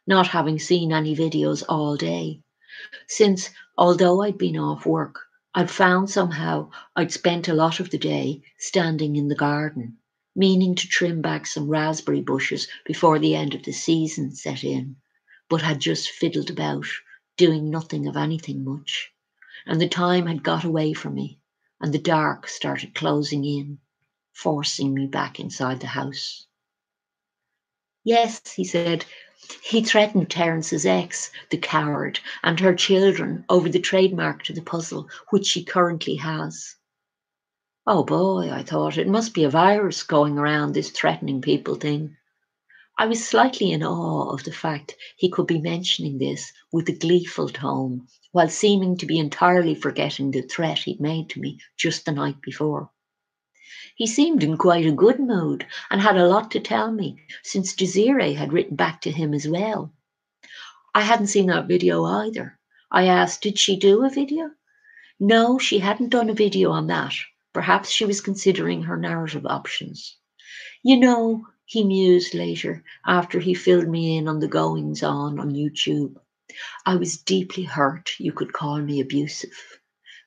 not 0.08 0.26
having 0.26 0.58
seen 0.58 0.92
any 0.92 1.14
videos 1.14 1.62
all 1.68 1.96
day, 1.96 2.42
since 3.06 3.50
although 3.78 4.22
I'd 4.22 4.38
been 4.38 4.56
off 4.56 4.84
work, 4.84 5.20
I'd 5.54 5.70
found 5.70 6.10
somehow 6.10 6.70
I'd 6.96 7.12
spent 7.12 7.46
a 7.46 7.54
lot 7.54 7.78
of 7.78 7.90
the 7.90 7.98
day 7.98 8.42
standing 8.58 9.14
in 9.14 9.28
the 9.28 9.36
garden, 9.36 9.98
meaning 10.34 10.74
to 10.74 10.88
trim 10.88 11.22
back 11.22 11.46
some 11.46 11.68
raspberry 11.68 12.22
bushes 12.22 12.66
before 12.84 13.20
the 13.20 13.36
end 13.36 13.54
of 13.54 13.62
the 13.62 13.72
season 13.72 14.34
set 14.34 14.64
in 14.64 14.96
but 15.52 15.60
had 15.60 15.78
just 15.78 16.08
fiddled 16.08 16.48
about, 16.48 16.86
doing 17.36 17.68
nothing 17.68 18.08
of 18.08 18.16
anything 18.16 18.64
much. 18.64 19.12
And 19.66 19.78
the 19.78 19.86
time 19.86 20.24
had 20.24 20.42
got 20.42 20.64
away 20.64 20.94
from 20.94 21.14
me, 21.14 21.40
and 21.78 21.92
the 21.92 21.98
dark 21.98 22.48
started 22.48 22.94
closing 22.94 23.44
in, 23.44 23.78
forcing 24.32 24.94
me 24.94 25.06
back 25.06 25.38
inside 25.38 25.80
the 25.80 25.88
house. 25.88 26.46
Yes, 28.02 28.40
he 28.54 28.64
said, 28.64 29.04
he 29.62 29.82
threatened 29.84 30.30
Terence's 30.30 30.86
ex, 30.86 31.30
the 31.50 31.58
coward, 31.58 32.18
and 32.42 32.58
her 32.58 32.74
children 32.74 33.44
over 33.50 33.68
the 33.68 33.78
trademark 33.78 34.44
to 34.44 34.54
the 34.54 34.62
puzzle, 34.62 35.10
which 35.28 35.44
she 35.44 35.62
currently 35.62 36.14
has. 36.14 36.76
Oh 37.86 38.04
boy, 38.04 38.50
I 38.50 38.62
thought, 38.62 38.96
it 38.96 39.06
must 39.06 39.34
be 39.34 39.44
a 39.44 39.50
virus 39.50 40.02
going 40.02 40.38
around 40.38 40.72
this 40.72 40.88
threatening 40.88 41.42
people 41.42 41.74
thing. 41.74 42.16
I 43.02 43.06
was 43.06 43.26
slightly 43.26 43.72
in 43.72 43.82
awe 43.82 44.30
of 44.32 44.44
the 44.44 44.52
fact 44.52 44.94
he 45.16 45.28
could 45.28 45.48
be 45.48 45.60
mentioning 45.60 46.18
this 46.18 46.52
with 46.70 46.88
a 46.88 46.92
gleeful 46.92 47.48
tone, 47.48 48.06
while 48.30 48.48
seeming 48.48 48.96
to 48.98 49.06
be 49.06 49.18
entirely 49.18 49.74
forgetting 49.74 50.30
the 50.30 50.42
threat 50.42 50.78
he'd 50.78 51.00
made 51.00 51.28
to 51.30 51.40
me 51.40 51.58
just 51.76 52.04
the 52.04 52.12
night 52.12 52.40
before. 52.40 52.92
He 53.96 54.06
seemed 54.06 54.44
in 54.44 54.56
quite 54.56 54.86
a 54.86 54.92
good 54.92 55.18
mood 55.18 55.66
and 55.90 56.00
had 56.00 56.16
a 56.16 56.28
lot 56.28 56.52
to 56.52 56.60
tell 56.60 56.92
me, 56.92 57.16
since 57.42 57.74
Desiree 57.74 58.34
had 58.34 58.52
written 58.52 58.76
back 58.76 59.00
to 59.00 59.10
him 59.10 59.34
as 59.34 59.48
well. 59.48 59.92
I 60.94 61.00
hadn't 61.00 61.26
seen 61.26 61.46
that 61.46 61.66
video 61.66 62.04
either. 62.04 62.56
I 62.92 63.06
asked, 63.06 63.42
did 63.42 63.58
she 63.58 63.74
do 63.74 64.04
a 64.04 64.10
video? 64.10 64.52
No, 65.18 65.58
she 65.58 65.80
hadn't 65.80 66.10
done 66.10 66.30
a 66.30 66.34
video 66.34 66.70
on 66.70 66.86
that. 66.86 67.14
Perhaps 67.52 67.90
she 67.90 68.04
was 68.04 68.20
considering 68.20 68.84
her 68.84 68.96
narrative 68.96 69.44
options. 69.44 70.18
You 70.84 71.00
know, 71.00 71.48
he 71.72 71.84
mused 71.84 72.34
later 72.34 72.84
after 73.06 73.40
he 73.40 73.54
filled 73.54 73.88
me 73.88 74.18
in 74.18 74.28
on 74.28 74.40
the 74.40 74.48
goings 74.48 75.02
on 75.02 75.40
on 75.40 75.54
YouTube. 75.54 76.14
I 76.84 76.96
was 76.96 77.16
deeply 77.16 77.62
hurt. 77.62 78.10
You 78.18 78.32
could 78.32 78.52
call 78.52 78.78
me 78.78 79.00
abusive. 79.00 79.56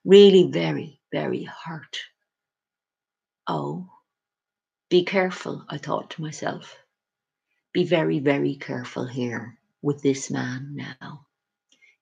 Really 0.04 0.50
very, 0.50 1.00
very 1.12 1.44
hurt. 1.44 2.00
Oh, 3.46 3.88
be 4.90 5.06
careful, 5.06 5.64
I 5.70 5.78
thought 5.78 6.10
to 6.12 6.22
myself. 6.24 6.80
Be 7.74 7.84
very, 7.84 8.18
very 8.18 8.56
careful 8.56 9.06
here 9.06 9.60
with 9.84 10.02
this 10.02 10.32
man 10.32 10.76
now. 10.76 11.28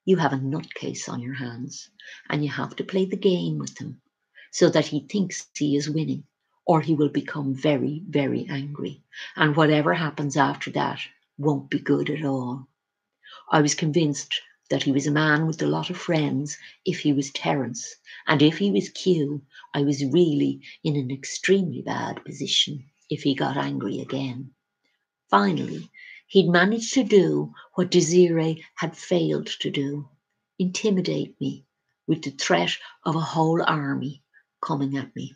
You 0.06 0.16
have 0.16 0.32
a 0.32 0.36
nutcase 0.36 1.06
on 1.06 1.20
your 1.20 1.34
hands, 1.34 1.90
and 2.30 2.42
you 2.42 2.50
have 2.50 2.76
to 2.76 2.84
play 2.84 3.04
the 3.04 3.16
game 3.16 3.58
with 3.58 3.76
him 3.78 4.00
so 4.52 4.70
that 4.70 4.86
he 4.86 5.00
thinks 5.00 5.46
he 5.54 5.76
is 5.76 5.90
winning, 5.90 6.24
or 6.66 6.80
he 6.80 6.94
will 6.94 7.08
become 7.08 7.54
very, 7.54 8.02
very 8.08 8.46
angry. 8.48 9.02
And 9.36 9.54
whatever 9.56 9.94
happens 9.94 10.36
after 10.36 10.70
that 10.70 11.00
won't 11.36 11.70
be 11.70 11.78
good 11.78 12.08
at 12.10 12.24
all. 12.24 12.68
I 13.50 13.60
was 13.60 13.74
convinced 13.74 14.40
that 14.70 14.82
he 14.82 14.92
was 14.92 15.06
a 15.06 15.10
man 15.10 15.46
with 15.46 15.60
a 15.62 15.66
lot 15.66 15.90
of 15.90 15.96
friends 15.96 16.56
if 16.84 17.00
he 17.00 17.12
was 17.12 17.30
Terence, 17.30 17.96
and 18.26 18.40
if 18.40 18.58
he 18.58 18.70
was 18.70 18.88
Q, 18.88 19.42
I 19.74 19.82
was 19.82 20.04
really 20.04 20.62
in 20.82 20.96
an 20.96 21.10
extremely 21.10 21.82
bad 21.82 22.24
position 22.24 22.84
if 23.10 23.22
he 23.22 23.34
got 23.34 23.56
angry 23.56 24.00
again. 24.00 24.52
Finally, 25.28 25.90
he'd 26.26 26.48
managed 26.48 26.94
to 26.94 27.04
do 27.04 27.52
what 27.74 27.90
Desiree 27.90 28.64
had 28.76 28.96
failed 28.96 29.46
to 29.60 29.70
do 29.70 30.08
intimidate 30.58 31.38
me 31.40 31.66
with 32.06 32.22
the 32.22 32.30
threat 32.30 32.76
of 33.04 33.16
a 33.16 33.20
whole 33.20 33.62
army 33.62 34.22
coming 34.60 34.96
at 34.96 35.14
me. 35.16 35.34